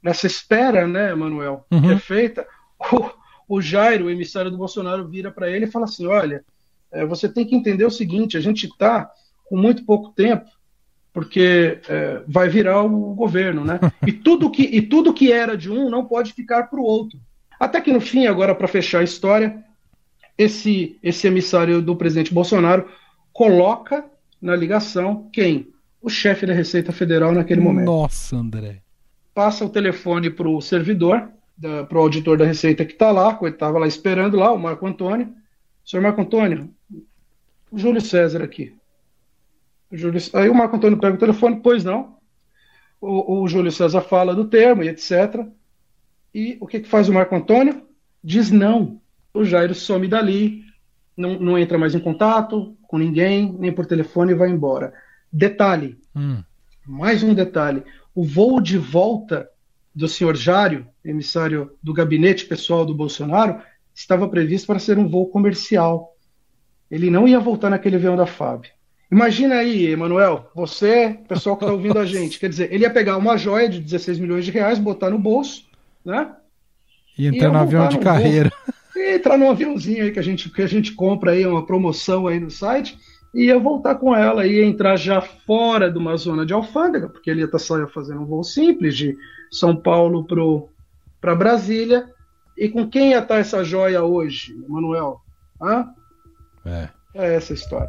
nessa 0.02 0.26
espera, 0.26 0.86
né, 0.86 1.14
Manuel, 1.14 1.64
uhum. 1.70 1.82
que 1.82 1.92
é 1.92 1.98
feita, 1.98 2.46
o, 2.92 3.10
o 3.56 3.60
Jairo, 3.60 4.06
o 4.06 4.10
emissário 4.10 4.50
do 4.50 4.58
Bolsonaro, 4.58 5.08
vira 5.08 5.30
para 5.30 5.50
ele 5.50 5.66
e 5.66 5.70
fala 5.70 5.84
assim: 5.84 6.06
olha, 6.06 6.44
é, 6.90 7.06
você 7.06 7.28
tem 7.28 7.46
que 7.46 7.54
entender 7.54 7.84
o 7.84 7.90
seguinte, 7.90 8.36
a 8.36 8.40
gente 8.40 8.66
está 8.66 9.10
com 9.44 9.56
muito 9.56 9.84
pouco 9.84 10.10
tempo, 10.10 10.50
porque 11.12 11.80
é, 11.88 12.22
vai 12.26 12.48
virar 12.48 12.82
o 12.82 13.14
governo, 13.14 13.64
né? 13.64 13.78
E 14.06 14.12
tudo 14.12 14.50
que 14.50 14.62
e 14.62 14.82
tudo 14.82 15.14
que 15.14 15.30
era 15.30 15.56
de 15.56 15.70
um 15.70 15.88
não 15.88 16.04
pode 16.04 16.32
ficar 16.32 16.64
para 16.64 16.80
o 16.80 16.84
outro. 16.84 17.18
Até 17.60 17.80
que 17.80 17.92
no 17.92 18.00
fim, 18.00 18.26
agora 18.26 18.54
para 18.54 18.66
fechar 18.66 19.00
a 19.00 19.04
história, 19.04 19.62
esse 20.36 20.98
esse 21.02 21.26
emissário 21.26 21.80
do 21.80 21.94
presidente 21.94 22.34
Bolsonaro 22.34 22.88
coloca 23.32 24.04
na 24.40 24.56
ligação 24.56 25.28
quem? 25.32 25.68
O 26.00 26.08
chefe 26.10 26.44
da 26.44 26.52
Receita 26.52 26.90
Federal 26.90 27.32
naquele 27.32 27.60
momento. 27.60 27.86
Nossa, 27.86 28.36
André 28.36 28.82
passa 29.34 29.64
o 29.64 29.70
telefone 29.70 30.30
para 30.30 30.48
o 30.48 30.60
servidor, 30.60 31.30
para 31.88 31.98
o 31.98 32.00
auditor 32.00 32.36
da 32.36 32.44
Receita 32.44 32.84
que 32.84 32.92
está 32.92 33.10
lá, 33.10 33.34
que 33.36 33.46
estava 33.46 33.78
lá 33.78 33.86
esperando 33.86 34.36
lá, 34.36 34.52
o 34.52 34.58
Marco 34.58 34.86
Antônio. 34.86 35.32
Senhor 35.84 36.02
Marco 36.02 36.20
Antônio, 36.20 36.70
o 37.70 37.78
Júlio 37.78 38.00
César 38.00 38.42
aqui. 38.42 38.74
O 39.90 39.96
Júlio... 39.96 40.20
Aí 40.34 40.48
o 40.48 40.54
Marco 40.54 40.76
Antônio 40.76 40.98
pega 40.98 41.16
o 41.16 41.18
telefone, 41.18 41.60
pois 41.62 41.82
não. 41.82 42.16
O, 43.00 43.42
o 43.42 43.48
Júlio 43.48 43.72
César 43.72 44.00
fala 44.00 44.34
do 44.34 44.44
termo 44.44 44.82
e 44.82 44.88
etc. 44.88 45.44
E 46.34 46.56
o 46.60 46.66
que, 46.66 46.80
que 46.80 46.88
faz 46.88 47.08
o 47.08 47.12
Marco 47.12 47.34
Antônio? 47.34 47.82
Diz 48.22 48.50
não. 48.50 49.00
O 49.34 49.44
Jairo 49.44 49.74
some 49.74 50.06
dali, 50.06 50.62
não, 51.16 51.38
não 51.38 51.58
entra 51.58 51.78
mais 51.78 51.94
em 51.94 52.00
contato 52.00 52.76
com 52.86 52.98
ninguém, 52.98 53.52
nem 53.58 53.72
por 53.72 53.86
telefone 53.86 54.32
e 54.32 54.36
vai 54.36 54.50
embora. 54.50 54.92
Detalhe, 55.32 55.98
hum. 56.14 56.42
mais 56.86 57.22
um 57.22 57.34
detalhe 57.34 57.82
o 58.14 58.24
voo 58.24 58.60
de 58.60 58.78
volta 58.78 59.48
do 59.94 60.08
senhor 60.08 60.36
Jário, 60.36 60.86
emissário 61.04 61.72
do 61.82 61.92
gabinete 61.92 62.46
pessoal 62.46 62.84
do 62.84 62.94
Bolsonaro, 62.94 63.60
estava 63.94 64.28
previsto 64.28 64.66
para 64.66 64.78
ser 64.78 64.98
um 64.98 65.08
voo 65.08 65.26
comercial. 65.26 66.16
Ele 66.90 67.10
não 67.10 67.26
ia 67.26 67.40
voltar 67.40 67.70
naquele 67.70 67.96
avião 67.96 68.16
da 68.16 68.26
FAB. 68.26 68.66
Imagina 69.10 69.56
aí, 69.56 69.86
Emanuel, 69.88 70.50
você, 70.54 71.18
pessoal 71.28 71.56
que 71.56 71.64
está 71.64 71.72
ouvindo 71.72 71.98
a 71.98 72.06
gente, 72.06 72.38
quer 72.38 72.48
dizer, 72.48 72.72
ele 72.72 72.84
ia 72.84 72.90
pegar 72.90 73.18
uma 73.18 73.36
joia 73.36 73.68
de 73.68 73.78
16 73.78 74.18
milhões 74.18 74.44
de 74.44 74.50
reais, 74.50 74.78
botar 74.78 75.10
no 75.10 75.18
bolso, 75.18 75.66
né? 76.02 76.34
E 77.18 77.26
entrar 77.26 77.50
no 77.50 77.58
avião 77.58 77.88
de 77.88 77.98
carreira. 77.98 78.50
e 78.96 79.16
entrar 79.16 79.36
num 79.36 79.50
aviãozinho 79.50 80.04
aí 80.04 80.10
que 80.10 80.18
a 80.18 80.22
gente, 80.22 80.48
que 80.48 80.62
a 80.62 80.66
gente 80.66 80.92
compra 80.92 81.32
aí, 81.32 81.44
uma 81.44 81.66
promoção 81.66 82.26
aí 82.26 82.40
no 82.40 82.50
site, 82.50 82.96
ia 83.34 83.58
voltar 83.58 83.94
com 83.94 84.14
ela, 84.14 84.46
ia 84.46 84.64
entrar 84.64 84.96
já 84.96 85.20
fora 85.20 85.90
de 85.90 85.98
uma 85.98 86.16
zona 86.16 86.44
de 86.44 86.52
alfândega, 86.52 87.08
porque 87.08 87.30
ele 87.30 87.40
ia 87.40 87.46
estar 87.46 87.58
tá 87.58 87.64
só 87.64 87.86
fazendo 87.88 88.20
um 88.20 88.26
voo 88.26 88.44
simples 88.44 88.96
de 88.96 89.16
São 89.50 89.74
Paulo 89.74 90.26
para 91.20 91.34
Brasília. 91.34 92.10
E 92.56 92.68
com 92.68 92.88
quem 92.88 93.10
ia 93.10 93.18
estar 93.18 93.34
tá 93.34 93.40
essa 93.40 93.64
joia 93.64 94.02
hoje, 94.02 94.54
Manuel? 94.68 95.20
Hã? 95.60 95.88
É. 96.64 96.88
É 97.14 97.34
essa 97.34 97.52
a 97.52 97.54
história. 97.54 97.88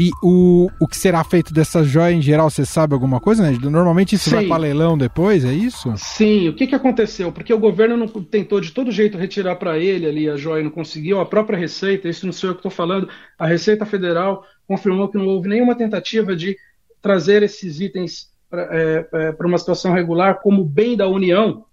E 0.00 0.10
o, 0.22 0.70
o 0.80 0.88
que 0.88 0.96
será 0.96 1.22
feito 1.22 1.52
dessa 1.52 1.84
joia 1.84 2.14
em 2.14 2.22
geral, 2.22 2.48
você 2.48 2.64
sabe 2.64 2.94
alguma 2.94 3.20
coisa, 3.20 3.42
né? 3.42 3.58
Normalmente 3.60 4.14
isso 4.14 4.30
Sim. 4.30 4.36
vai 4.36 4.46
para 4.46 4.56
leilão 4.56 4.96
depois, 4.96 5.44
é 5.44 5.52
isso? 5.52 5.92
Sim, 5.98 6.48
o 6.48 6.54
que, 6.54 6.66
que 6.66 6.74
aconteceu? 6.74 7.30
Porque 7.30 7.52
o 7.52 7.58
governo 7.58 7.98
não 7.98 8.08
tentou 8.08 8.62
de 8.62 8.72
todo 8.72 8.90
jeito 8.90 9.18
retirar 9.18 9.56
para 9.56 9.78
ele 9.78 10.06
ali 10.06 10.26
a 10.26 10.36
joia, 10.36 10.64
não 10.64 10.70
conseguiu, 10.70 11.20
a 11.20 11.26
própria 11.26 11.58
Receita, 11.58 12.08
isso 12.08 12.24
não 12.24 12.32
sei 12.32 12.48
o 12.48 12.54
que 12.54 12.60
estou 12.60 12.70
falando, 12.70 13.10
a 13.38 13.46
Receita 13.46 13.84
Federal 13.84 14.42
confirmou 14.66 15.08
que 15.08 15.18
não 15.18 15.26
houve 15.26 15.50
nenhuma 15.50 15.74
tentativa 15.74 16.34
de 16.34 16.56
trazer 17.02 17.42
esses 17.42 17.78
itens 17.78 18.30
para 18.48 18.68
é, 18.70 19.06
é, 19.12 19.36
uma 19.44 19.58
situação 19.58 19.92
regular 19.92 20.40
como 20.40 20.64
bem 20.64 20.96
da 20.96 21.06
União 21.06 21.66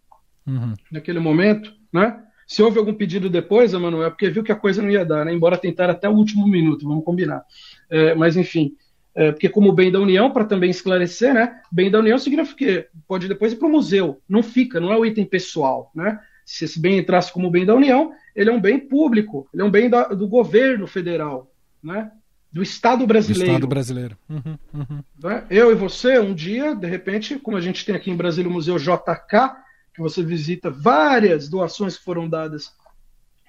uhum. 0.45 0.73
naquele 0.91 1.19
momento, 1.19 1.71
né? 1.93 2.23
Se 2.45 2.63
houve 2.63 2.79
algum 2.79 2.93
pedido 2.93 3.29
depois, 3.29 3.73
Emanuel, 3.73 4.07
é 4.07 4.09
porque 4.09 4.29
viu 4.29 4.41
que 4.41 4.53
a 4.53 4.55
coisa 4.55 4.81
não 4.81 4.89
ia 4.89 5.03
dar, 5.03 5.25
né? 5.25 5.33
Embora 5.33 5.57
tentar 5.57 5.89
até 5.89 6.07
o 6.07 6.13
último 6.13 6.47
minuto, 6.47 6.87
vamos 6.87 7.03
combinar. 7.03 7.43
É, 7.89 8.15
mas 8.15 8.35
enfim, 8.35 8.75
é, 9.15 9.31
porque 9.31 9.49
como 9.49 9.71
bem 9.71 9.91
da 9.91 9.99
União, 9.99 10.29
para 10.29 10.45
também 10.45 10.69
esclarecer, 10.69 11.33
né? 11.33 11.59
Bem 11.71 11.89
da 11.89 11.99
União 11.99 12.19
significa 12.19 12.55
que 12.55 12.87
pode 13.07 13.27
depois 13.27 13.51
ir 13.51 13.55
para 13.55 13.67
o 13.67 13.71
museu, 13.71 14.21
não 14.29 14.43
fica, 14.43 14.79
não 14.79 14.91
é 14.91 14.97
o 14.97 15.05
item 15.05 15.25
pessoal, 15.25 15.91
né? 15.95 16.19
Se 16.45 16.65
esse 16.65 16.79
bem 16.79 16.99
entrasse 16.99 17.33
como 17.33 17.49
bem 17.49 17.65
da 17.65 17.73
União, 17.73 18.11
ele 18.35 18.49
é 18.49 18.53
um 18.53 18.61
bem 18.61 18.79
público, 18.79 19.49
ele 19.51 19.63
é 19.63 19.65
um 19.65 19.71
bem 19.71 19.89
da, 19.89 20.09
do 20.09 20.27
governo 20.27 20.85
federal, 20.85 21.51
né? 21.83 22.11
Do 22.51 22.61
Estado 22.61 23.05
brasileiro. 23.07 23.45
Do 23.45 23.55
Estado 23.55 23.67
brasileiro. 23.67 24.17
Uhum, 24.29 24.57
uhum. 24.73 25.03
Né? 25.21 25.43
Eu 25.49 25.71
e 25.71 25.75
você, 25.75 26.19
um 26.19 26.33
dia, 26.33 26.75
de 26.75 26.87
repente, 26.87 27.39
como 27.39 27.57
a 27.57 27.61
gente 27.61 27.83
tem 27.85 27.95
aqui 27.95 28.09
em 28.09 28.15
Brasília 28.15 28.49
o 28.49 28.53
Museu 28.53 28.77
JK, 28.77 29.55
que 29.93 30.01
você 30.01 30.23
visita 30.23 30.69
várias 30.69 31.49
doações 31.49 31.97
que 31.97 32.03
foram 32.03 32.29
dadas 32.29 32.71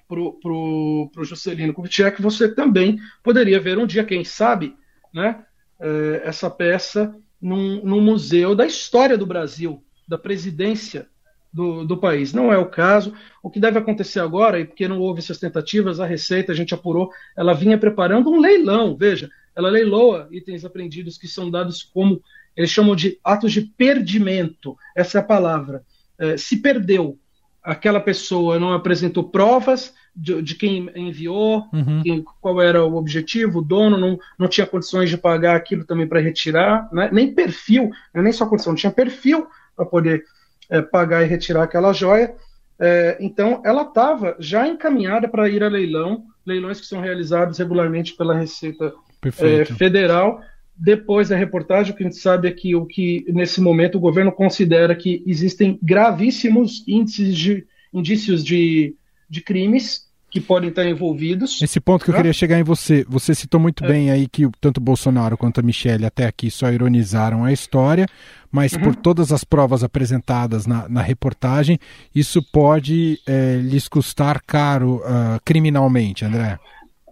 pro, 0.09 0.33
pro, 0.41 1.09
pro 1.13 1.23
Juscelino 1.23 1.73
Kubitschek, 1.73 2.19
você 2.19 2.53
também 2.53 2.99
poderia 3.23 3.59
ver 3.59 3.77
um 3.77 3.85
dia, 3.85 4.03
quem 4.03 4.25
sabe, 4.25 4.75
né, 5.13 5.45
é, 5.79 6.23
essa 6.25 6.49
peça 6.49 7.15
num, 7.39 7.85
num 7.85 8.01
museu 8.01 8.55
da 8.55 8.65
história 8.65 9.15
do 9.15 9.27
Brasil, 9.27 9.83
da 10.07 10.17
presidência 10.17 11.07
do, 11.53 11.85
do, 11.85 11.95
país. 11.95 12.33
Não 12.33 12.51
é 12.51 12.57
o 12.57 12.65
caso. 12.65 13.13
O 13.41 13.49
que 13.49 13.59
deve 13.59 13.77
acontecer 13.77 14.19
agora, 14.19 14.59
e 14.59 14.65
porque 14.65 14.87
não 14.87 14.99
houve 14.99 15.19
essas 15.19 15.37
tentativas, 15.37 15.99
a 15.99 16.05
Receita, 16.05 16.51
a 16.51 16.55
gente 16.55 16.73
apurou, 16.73 17.11
ela 17.37 17.53
vinha 17.53 17.77
preparando 17.77 18.31
um 18.31 18.39
leilão, 18.39 18.97
veja, 18.97 19.29
ela 19.55 19.69
leiloa 19.69 20.27
itens 20.31 20.65
apreendidos 20.65 21.17
que 21.17 21.27
são 21.27 21.51
dados 21.51 21.83
como, 21.83 22.21
eles 22.57 22.71
chamam 22.71 22.95
de 22.95 23.19
atos 23.23 23.51
de 23.51 23.61
perdimento, 23.61 24.75
essa 24.95 25.19
é 25.19 25.21
a 25.21 25.23
palavra. 25.23 25.83
É, 26.17 26.35
se 26.35 26.57
perdeu, 26.57 27.17
aquela 27.63 27.99
pessoa 27.99 28.59
não 28.59 28.73
apresentou 28.73 29.29
provas 29.29 29.93
de, 30.15 30.41
de 30.41 30.55
quem 30.55 30.89
enviou, 30.95 31.67
uhum. 31.73 32.01
quem, 32.03 32.23
qual 32.41 32.61
era 32.61 32.83
o 32.83 32.95
objetivo, 32.95 33.59
o 33.59 33.63
dono 33.63 33.97
não, 33.97 34.19
não 34.37 34.47
tinha 34.47 34.67
condições 34.67 35.09
de 35.09 35.17
pagar 35.17 35.55
aquilo 35.55 35.85
também 35.85 36.07
para 36.07 36.19
retirar, 36.19 36.89
né? 36.91 37.09
nem 37.11 37.33
perfil, 37.33 37.89
né? 38.13 38.21
nem 38.21 38.31
só 38.31 38.45
condição, 38.45 38.73
não 38.73 38.77
tinha 38.77 38.91
perfil 38.91 39.47
para 39.75 39.85
poder 39.85 40.23
é, 40.69 40.81
pagar 40.81 41.23
e 41.23 41.27
retirar 41.27 41.63
aquela 41.63 41.93
joia. 41.93 42.35
É, 42.79 43.17
então, 43.19 43.61
ela 43.65 43.83
estava 43.83 44.35
já 44.39 44.67
encaminhada 44.67 45.27
para 45.27 45.49
ir 45.49 45.63
a 45.63 45.67
leilão, 45.67 46.25
leilões 46.45 46.79
que 46.79 46.87
são 46.87 47.01
realizados 47.01 47.57
regularmente 47.57 48.15
pela 48.15 48.37
Receita 48.37 48.93
é, 49.39 49.65
Federal. 49.65 50.41
Depois 50.75 51.27
da 51.27 51.35
reportagem, 51.35 51.91
o 51.91 51.95
que 51.95 52.03
a 52.03 52.05
gente 52.07 52.19
sabe 52.19 52.47
é 52.47 52.51
que 52.51 52.73
o 52.73 52.85
que 52.85 53.25
nesse 53.27 53.59
momento 53.59 53.95
o 53.95 54.01
governo 54.01 54.31
considera 54.31 54.95
que 54.95 55.21
existem 55.27 55.77
gravíssimos 55.83 56.85
índices 56.87 57.35
de 57.37 57.67
indícios 57.93 58.45
de, 58.45 58.95
de 59.29 59.41
crimes 59.41 60.09
que 60.29 60.39
podem 60.39 60.69
estar 60.69 60.85
envolvidos. 60.85 61.61
Esse 61.61 61.79
ponto 61.79 62.05
que 62.05 62.11
eu 62.11 62.15
queria 62.15 62.33
chegar 62.33 62.59
em 62.59 62.63
você. 62.63 63.03
Você 63.09 63.33
citou 63.33 63.59
muito 63.59 63.83
é. 63.83 63.87
bem 63.87 64.11
aí 64.11 64.27
que 64.27 64.47
tanto 64.61 64.79
Bolsonaro 64.79 65.37
quanto 65.37 65.59
a 65.59 65.63
Michelle 65.63 66.05
até 66.05 66.25
aqui 66.25 66.51
só 66.51 66.71
ironizaram 66.71 67.43
a 67.43 67.51
história, 67.51 68.05
mas 68.51 68.73
uhum. 68.73 68.81
por 68.81 68.95
todas 68.95 69.31
as 69.31 69.43
provas 69.43 69.83
apresentadas 69.83 70.67
na, 70.67 70.87
na 70.87 71.01
reportagem, 71.01 71.79
isso 72.13 72.43
pode 72.51 73.19
é, 73.27 73.55
lhes 73.55 73.87
custar 73.87 74.41
caro 74.45 74.97
uh, 74.97 75.39
criminalmente, 75.43 76.23
André? 76.23 76.59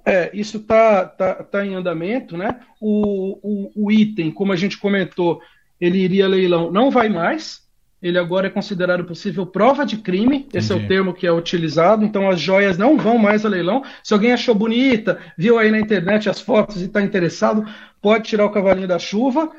É, 0.06 0.30
isso 0.34 0.58
está 0.58 1.06
tá, 1.06 1.34
tá 1.44 1.66
em 1.66 1.76
andamento, 1.76 2.38
né? 2.38 2.60
O, 2.80 3.40
o, 3.42 3.72
o 3.76 3.92
item, 3.92 4.32
como 4.32 4.54
a 4.54 4.56
gente 4.56 4.78
comentou, 4.78 5.42
ele 5.82 5.98
iria 5.98 6.26
a 6.26 6.30
leilão, 6.30 6.72
não 6.72 6.90
vai 6.90 7.10
mais, 7.10 7.62
ele 8.02 8.20
agora 8.20 8.48
é 8.48 8.50
considerado 8.50 9.04
possível 9.04 9.46
prova 9.46 9.86
de 9.86 9.98
crime, 9.98 10.48
esse 10.54 10.72
Entendi. 10.72 10.84
é 10.84 10.86
o 10.86 10.88
termo 10.88 11.14
que 11.14 11.26
é 11.26 11.32
utilizado, 11.32 12.06
então 12.06 12.30
as 12.30 12.40
joias 12.40 12.78
não 12.78 12.96
vão 12.96 13.18
mais 13.18 13.44
a 13.44 13.50
leilão. 13.50 13.84
Se 14.04 14.14
alguém 14.14 14.32
achou 14.32 14.54
bonita, 14.54 15.18
viu 15.36 15.58
aí 15.58 15.72
na 15.72 15.80
internet 15.80 16.30
as 16.30 16.40
fotos 16.40 16.82
e 16.82 16.86
está 16.86 17.02
interessado, 17.02 17.66
pode 18.00 18.26
tirar 18.26 18.46
o 18.46 18.52
cavalinho 18.52 18.88
da 18.88 19.00
chuva, 19.00 19.52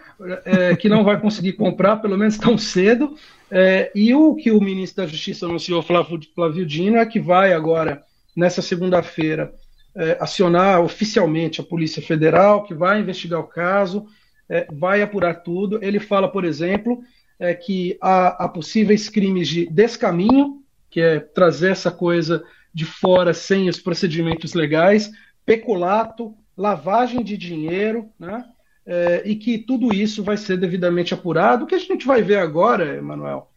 é, 0.44 0.76
que 0.76 0.88
não 0.88 1.02
vai 1.02 1.20
conseguir 1.20 1.54
comprar, 1.54 1.96
pelo 1.96 2.16
menos 2.16 2.38
tão 2.38 2.56
cedo. 2.56 3.16
É, 3.50 3.90
e 3.92 4.14
o 4.14 4.36
que 4.36 4.52
o 4.52 4.60
ministro 4.60 5.02
da 5.02 5.10
Justiça 5.10 5.46
anunciou, 5.46 5.82
Flávio, 5.82 6.20
Flávio 6.32 6.64
Dino, 6.64 6.98
é 6.98 7.06
que 7.06 7.18
vai 7.18 7.52
agora, 7.52 8.02
nessa 8.36 8.62
segunda-feira, 8.62 9.52
é, 9.96 10.16
acionar 10.20 10.80
oficialmente 10.80 11.60
a 11.60 11.64
Polícia 11.64 12.00
Federal, 12.00 12.62
que 12.62 12.74
vai 12.74 13.00
investigar 13.00 13.40
o 13.40 13.48
caso, 13.48 14.06
é, 14.48 14.68
vai 14.70 15.02
apurar 15.02 15.42
tudo. 15.42 15.80
Ele 15.82 15.98
fala, 15.98 16.28
por 16.28 16.44
exemplo 16.44 17.02
é 17.38 17.54
que 17.54 17.96
há, 18.00 18.44
há 18.44 18.48
possíveis 18.48 19.08
crimes 19.08 19.48
de 19.48 19.66
descaminho, 19.66 20.62
que 20.90 21.00
é 21.00 21.20
trazer 21.20 21.70
essa 21.70 21.90
coisa 21.90 22.44
de 22.72 22.84
fora 22.84 23.32
sem 23.32 23.68
os 23.68 23.78
procedimentos 23.78 24.54
legais, 24.54 25.10
peculato, 25.44 26.34
lavagem 26.56 27.22
de 27.22 27.36
dinheiro, 27.36 28.10
né? 28.18 28.44
É, 28.84 29.22
e 29.24 29.36
que 29.36 29.58
tudo 29.58 29.94
isso 29.94 30.24
vai 30.24 30.36
ser 30.36 30.56
devidamente 30.56 31.12
apurado. 31.12 31.64
O 31.64 31.66
que 31.66 31.74
a 31.74 31.78
gente 31.78 32.06
vai 32.06 32.22
ver 32.22 32.38
agora, 32.38 32.96
Emanuel, 32.96 33.50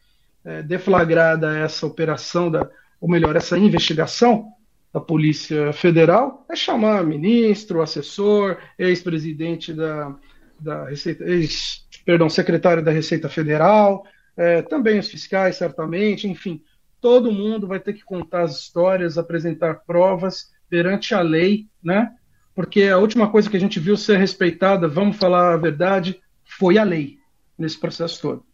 é, 0.43 0.61
deflagrada 0.61 1.57
essa 1.57 1.87
operação, 1.87 2.51
da, 2.51 2.69
ou 2.99 3.09
melhor, 3.09 3.35
essa 3.35 3.57
investigação 3.57 4.51
da 4.93 4.99
Polícia 4.99 5.71
Federal, 5.71 6.45
é 6.49 6.55
chamar 6.55 7.05
ministro, 7.05 7.81
assessor, 7.81 8.57
ex-presidente 8.77 9.73
da, 9.73 10.13
da 10.59 10.85
Receita, 10.89 11.23
ex 11.23 11.85
perdão, 12.05 12.29
secretário 12.29 12.83
da 12.83 12.91
Receita 12.91 13.29
Federal, 13.29 14.05
é, 14.35 14.61
também 14.61 14.99
os 14.99 15.09
fiscais, 15.09 15.57
certamente, 15.57 16.27
enfim, 16.27 16.61
todo 16.99 17.31
mundo 17.31 17.67
vai 17.67 17.79
ter 17.79 17.93
que 17.93 18.03
contar 18.03 18.43
as 18.43 18.59
histórias, 18.59 19.17
apresentar 19.17 19.81
provas 19.85 20.49
perante 20.69 21.13
a 21.13 21.21
lei, 21.21 21.67
né? 21.83 22.11
Porque 22.53 22.83
a 22.83 22.97
última 22.97 23.29
coisa 23.29 23.49
que 23.49 23.57
a 23.57 23.59
gente 23.59 23.79
viu 23.79 23.97
ser 23.97 24.17
respeitada, 24.17 24.87
vamos 24.87 25.17
falar 25.17 25.53
a 25.53 25.57
verdade, 25.57 26.19
foi 26.43 26.77
a 26.77 26.83
lei 26.83 27.17
nesse 27.57 27.79
processo 27.79 28.21
todo. 28.21 28.45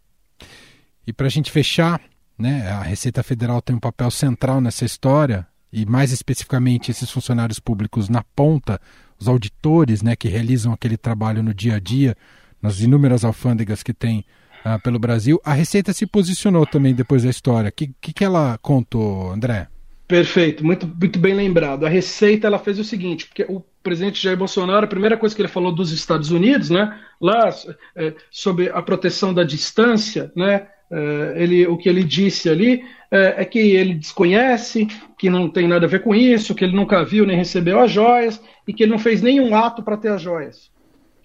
E 1.06 1.14
para 1.14 1.28
a 1.28 1.30
gente 1.30 1.52
fechar, 1.52 2.02
né, 2.38 2.70
a 2.70 2.82
Receita 2.82 3.24
Federal 3.24 3.62
tem 3.62 3.76
um 3.76 3.80
papel 3.80 4.12
central 4.12 4.62
nessa 4.62 4.86
história, 4.86 5.48
e 5.72 5.86
mais 5.86 6.12
especificamente 6.12 6.92
esses 6.92 7.10
funcionários 7.10 7.60
públicos 7.60 8.10
na 8.10 8.24
ponta, 8.36 8.80
os 9.20 9.28
auditores 9.28 10.02
né, 10.02 10.16
que 10.16 10.28
realizam 10.28 10.72
aquele 10.72 10.98
trabalho 10.98 11.42
no 11.42 11.54
dia 11.54 11.76
a 11.76 11.80
dia, 11.80 12.16
nas 12.62 12.82
inúmeras 12.82 13.24
alfândegas 13.24 13.84
que 13.84 13.94
tem 13.94 14.26
uh, 14.66 14.82
pelo 14.82 15.00
Brasil. 15.00 15.40
A 15.44 15.54
Receita 15.54 15.94
se 15.94 16.06
posicionou 16.06 16.66
também 16.66 16.94
depois 16.94 17.24
da 17.24 17.30
história. 17.30 17.70
O 17.70 17.72
que, 17.72 17.92
que, 18.02 18.14
que 18.14 18.24
ela 18.24 18.58
contou, 18.62 19.32
André? 19.32 19.68
Perfeito, 20.08 20.66
muito, 20.66 20.88
muito 20.88 21.20
bem 21.20 21.34
lembrado. 21.34 21.86
A 21.86 21.90
Receita 21.90 22.48
ela 22.48 22.60
fez 22.60 22.80
o 22.80 22.84
seguinte, 22.84 23.28
porque 23.28 23.44
o 23.44 23.62
presidente 23.84 24.24
Jair 24.24 24.38
Bolsonaro, 24.38 24.86
a 24.86 24.90
primeira 24.90 25.18
coisa 25.18 25.36
que 25.36 25.42
ele 25.42 25.50
falou 25.50 25.74
dos 25.74 25.92
Estados 25.92 26.32
Unidos, 26.32 26.70
né, 26.70 26.98
lá 27.22 27.50
é, 27.96 28.14
sobre 28.32 28.70
a 28.70 28.82
proteção 28.82 29.34
da 29.34 29.44
distância, 29.44 30.32
né, 30.34 30.68
é, 30.90 31.34
ele, 31.36 31.68
o 31.68 31.78
que 31.78 31.90
ele 31.90 32.06
disse 32.06 32.50
ali 32.50 32.86
é, 33.12 33.42
é, 33.42 33.46
que 33.46 33.60
ele 33.60 33.96
desconhece, 33.96 34.88
que 35.18 35.30
não 35.30 35.50
tem 35.50 35.68
nada 35.68 35.86
a 35.86 35.90
ver 35.90 36.02
com 36.02 36.16
isso, 36.16 36.56
que 36.56 36.64
ele 36.64 36.76
nunca 36.76 37.04
viu 37.04 37.26
nem 37.26 37.36
recebeu 37.36 37.80
as 37.80 37.92
joias 37.92 38.42
e 38.66 38.74
que 38.74 38.84
ele 38.84 38.92
não 38.92 39.00
fez 39.00 39.22
nenhum 39.22 39.54
ato 39.54 39.84
para 39.84 39.98
ter 39.98 40.10
as 40.10 40.22
joias 40.22 40.72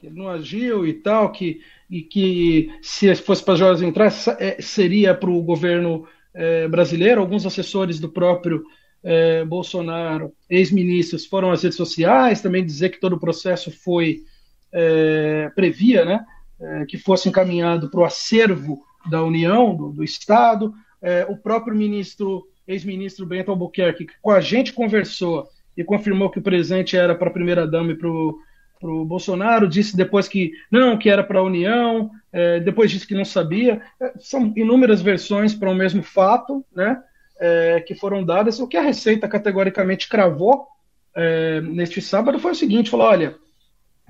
que 0.02 0.08
ele 0.08 0.18
não 0.18 0.28
agiu 0.28 0.84
e 0.84 0.94
tal, 0.94 1.30
que, 1.30 1.60
e 1.88 2.02
que 2.02 2.70
se 2.82 3.14
fosse 3.14 3.44
para 3.44 3.54
Jorge 3.54 3.86
entrar, 3.86 4.12
é, 4.40 4.60
seria 4.60 5.14
para 5.14 5.30
o 5.30 5.40
governo 5.40 6.04
é, 6.34 6.66
brasileiro. 6.66 7.20
Alguns 7.20 7.46
assessores 7.46 8.00
do 8.00 8.08
próprio 8.08 8.64
é, 9.04 9.44
Bolsonaro, 9.44 10.32
ex-ministros, 10.50 11.24
foram 11.24 11.52
às 11.52 11.62
redes 11.62 11.76
sociais 11.76 12.42
também 12.42 12.66
dizer 12.66 12.88
que 12.88 12.98
todo 13.00 13.14
o 13.14 13.20
processo 13.20 13.70
foi 13.70 14.24
previa, 15.54 16.02
né, 16.02 16.24
que 16.88 16.96
fosse 16.96 17.28
encaminhado 17.28 17.90
para 17.90 18.00
o 18.00 18.04
acervo 18.06 18.82
da 19.10 19.22
União, 19.22 19.76
do, 19.76 19.92
do 19.92 20.02
Estado. 20.02 20.72
O 21.28 21.36
próprio 21.36 21.76
ministro, 21.76 22.48
ex-ministro 22.66 23.26
Bento 23.26 23.50
Albuquerque, 23.50 24.06
que 24.06 24.14
com 24.22 24.30
a 24.30 24.40
gente 24.40 24.72
conversou 24.72 25.46
e 25.76 25.84
confirmou 25.84 26.30
que 26.30 26.38
o 26.38 26.42
presente 26.42 26.96
era 26.96 27.14
para 27.14 27.28
a 27.28 27.32
primeira-dama 27.32 27.92
e 27.92 27.94
para 27.94 28.08
o 28.08 28.38
para 28.82 28.90
o 28.90 29.04
Bolsonaro, 29.04 29.68
disse 29.68 29.96
depois 29.96 30.26
que 30.26 30.52
não, 30.68 30.98
que 30.98 31.08
era 31.08 31.22
para 31.22 31.38
a 31.38 31.44
União, 31.44 32.10
é, 32.32 32.58
depois 32.58 32.90
disse 32.90 33.06
que 33.06 33.14
não 33.14 33.24
sabia. 33.24 33.80
É, 34.00 34.12
são 34.18 34.52
inúmeras 34.56 35.00
versões 35.00 35.54
para 35.54 35.70
o 35.70 35.74
mesmo 35.74 36.02
fato, 36.02 36.64
né, 36.74 37.00
é, 37.38 37.80
que 37.80 37.94
foram 37.94 38.24
dadas. 38.24 38.58
O 38.58 38.66
que 38.66 38.76
a 38.76 38.82
Receita 38.82 39.28
categoricamente 39.28 40.08
cravou 40.08 40.66
é, 41.14 41.60
neste 41.60 42.02
sábado 42.02 42.40
foi 42.40 42.50
o 42.50 42.56
seguinte: 42.56 42.90
falou, 42.90 43.06
olha, 43.06 43.36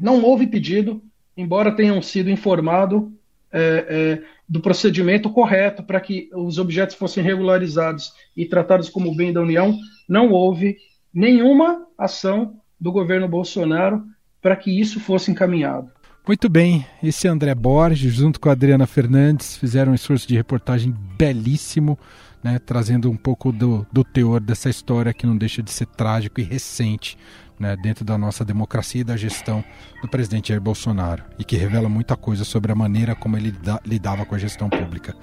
não 0.00 0.22
houve 0.22 0.46
pedido, 0.46 1.02
embora 1.36 1.76
tenham 1.76 2.00
sido 2.00 2.30
informado 2.30 3.12
é, 3.52 3.86
é, 3.88 4.22
do 4.48 4.60
procedimento 4.60 5.28
correto 5.28 5.82
para 5.82 6.00
que 6.00 6.30
os 6.34 6.58
objetos 6.58 6.96
fossem 6.96 7.22
regularizados 7.22 8.14
e 8.34 8.46
tratados 8.46 8.88
como 8.88 9.14
bem 9.14 9.32
da 9.32 9.42
União, 9.42 9.76
não 10.08 10.30
houve 10.30 10.78
nenhuma 11.12 11.86
ação 11.98 12.56
do 12.80 12.90
governo 12.90 13.28
Bolsonaro 13.28 14.02
para 14.42 14.56
que 14.56 14.70
isso 14.70 14.98
fosse 14.98 15.30
encaminhado. 15.30 15.88
Muito 16.26 16.48
bem, 16.48 16.86
esse 17.02 17.26
é 17.26 17.30
André 17.30 17.54
Borges, 17.54 18.12
junto 18.12 18.38
com 18.38 18.48
a 18.48 18.52
Adriana 18.52 18.86
Fernandes, 18.86 19.56
fizeram 19.56 19.92
um 19.92 19.94
esforço 19.94 20.26
de 20.28 20.36
reportagem 20.36 20.94
belíssimo, 21.16 21.98
né, 22.44 22.60
trazendo 22.64 23.10
um 23.10 23.16
pouco 23.16 23.50
do, 23.50 23.86
do 23.92 24.04
teor 24.04 24.40
dessa 24.40 24.68
história 24.68 25.12
que 25.12 25.26
não 25.26 25.36
deixa 25.36 25.62
de 25.62 25.70
ser 25.70 25.86
trágico 25.86 26.40
e 26.40 26.44
recente 26.44 27.16
né, 27.58 27.76
dentro 27.76 28.04
da 28.04 28.18
nossa 28.18 28.44
democracia 28.44 29.00
e 29.00 29.04
da 29.04 29.16
gestão 29.16 29.64
do 30.00 30.08
presidente 30.08 30.48
Jair 30.48 30.60
Bolsonaro, 30.60 31.24
e 31.38 31.44
que 31.44 31.56
revela 31.56 31.88
muita 31.88 32.16
coisa 32.16 32.44
sobre 32.44 32.70
a 32.70 32.74
maneira 32.74 33.14
como 33.14 33.36
ele 33.36 33.54
lidava 33.84 34.24
com 34.24 34.34
a 34.34 34.38
gestão 34.38 34.68
pública. 34.68 35.14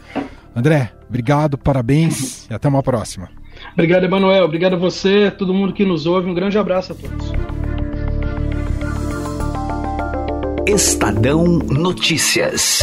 André, 0.55 0.91
obrigado, 1.07 1.57
parabéns 1.57 2.49
e 2.49 2.53
até 2.53 2.67
uma 2.67 2.83
próxima. 2.83 3.29
Obrigado, 3.73 4.05
Emanuel. 4.05 4.45
Obrigado 4.45 4.73
a 4.73 4.77
você, 4.77 5.29
todo 5.31 5.53
mundo 5.53 5.73
que 5.73 5.85
nos 5.85 6.05
ouve. 6.05 6.29
Um 6.29 6.33
grande 6.33 6.57
abraço 6.57 6.93
a 6.93 6.95
todos. 6.95 7.58
Estadão 10.71 11.45
Notícias. 11.45 12.79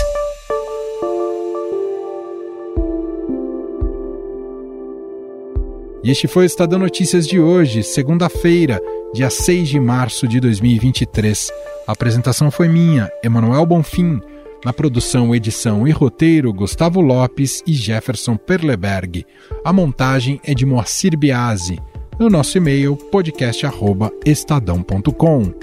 E 6.03 6.11
este 6.11 6.27
foi 6.27 6.43
o 6.43 6.47
Estadão 6.47 6.81
Notícias 6.81 7.29
de 7.29 7.39
hoje, 7.39 7.85
segunda-feira, 7.85 8.83
dia 9.15 9.31
6 9.31 9.69
de 9.69 9.79
março 9.79 10.27
de 10.27 10.41
2023. 10.41 11.53
A 11.87 11.93
apresentação 11.93 12.51
foi 12.51 12.67
minha, 12.67 13.09
Emanuel 13.23 13.65
Bonfim. 13.65 14.21
Na 14.65 14.73
produção, 14.73 15.33
edição 15.33 15.87
e 15.87 15.93
roteiro, 15.93 16.53
Gustavo 16.53 17.01
Lopes 17.01 17.63
e 17.65 17.73
Jefferson 17.73 18.37
Perleberg. 18.37 19.25
A 19.65 19.73
montagem 19.73 20.41
é 20.43 20.55
de 20.55 20.67
Moacir 20.67 21.17
Biasi. 21.17 21.79
No 22.19 22.29
nosso 22.29 22.59
e-mail, 22.59 22.97
podcast.estadão.com. 22.97 25.55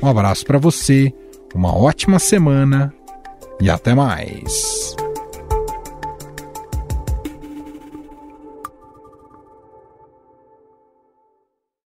Um 0.00 0.08
abraço 0.08 0.44
para 0.44 0.58
você, 0.58 1.12
uma 1.56 1.74
ótima 1.74 2.18
semana 2.18 2.92
e 3.58 3.70
até 3.70 3.94
mais. 3.94 4.94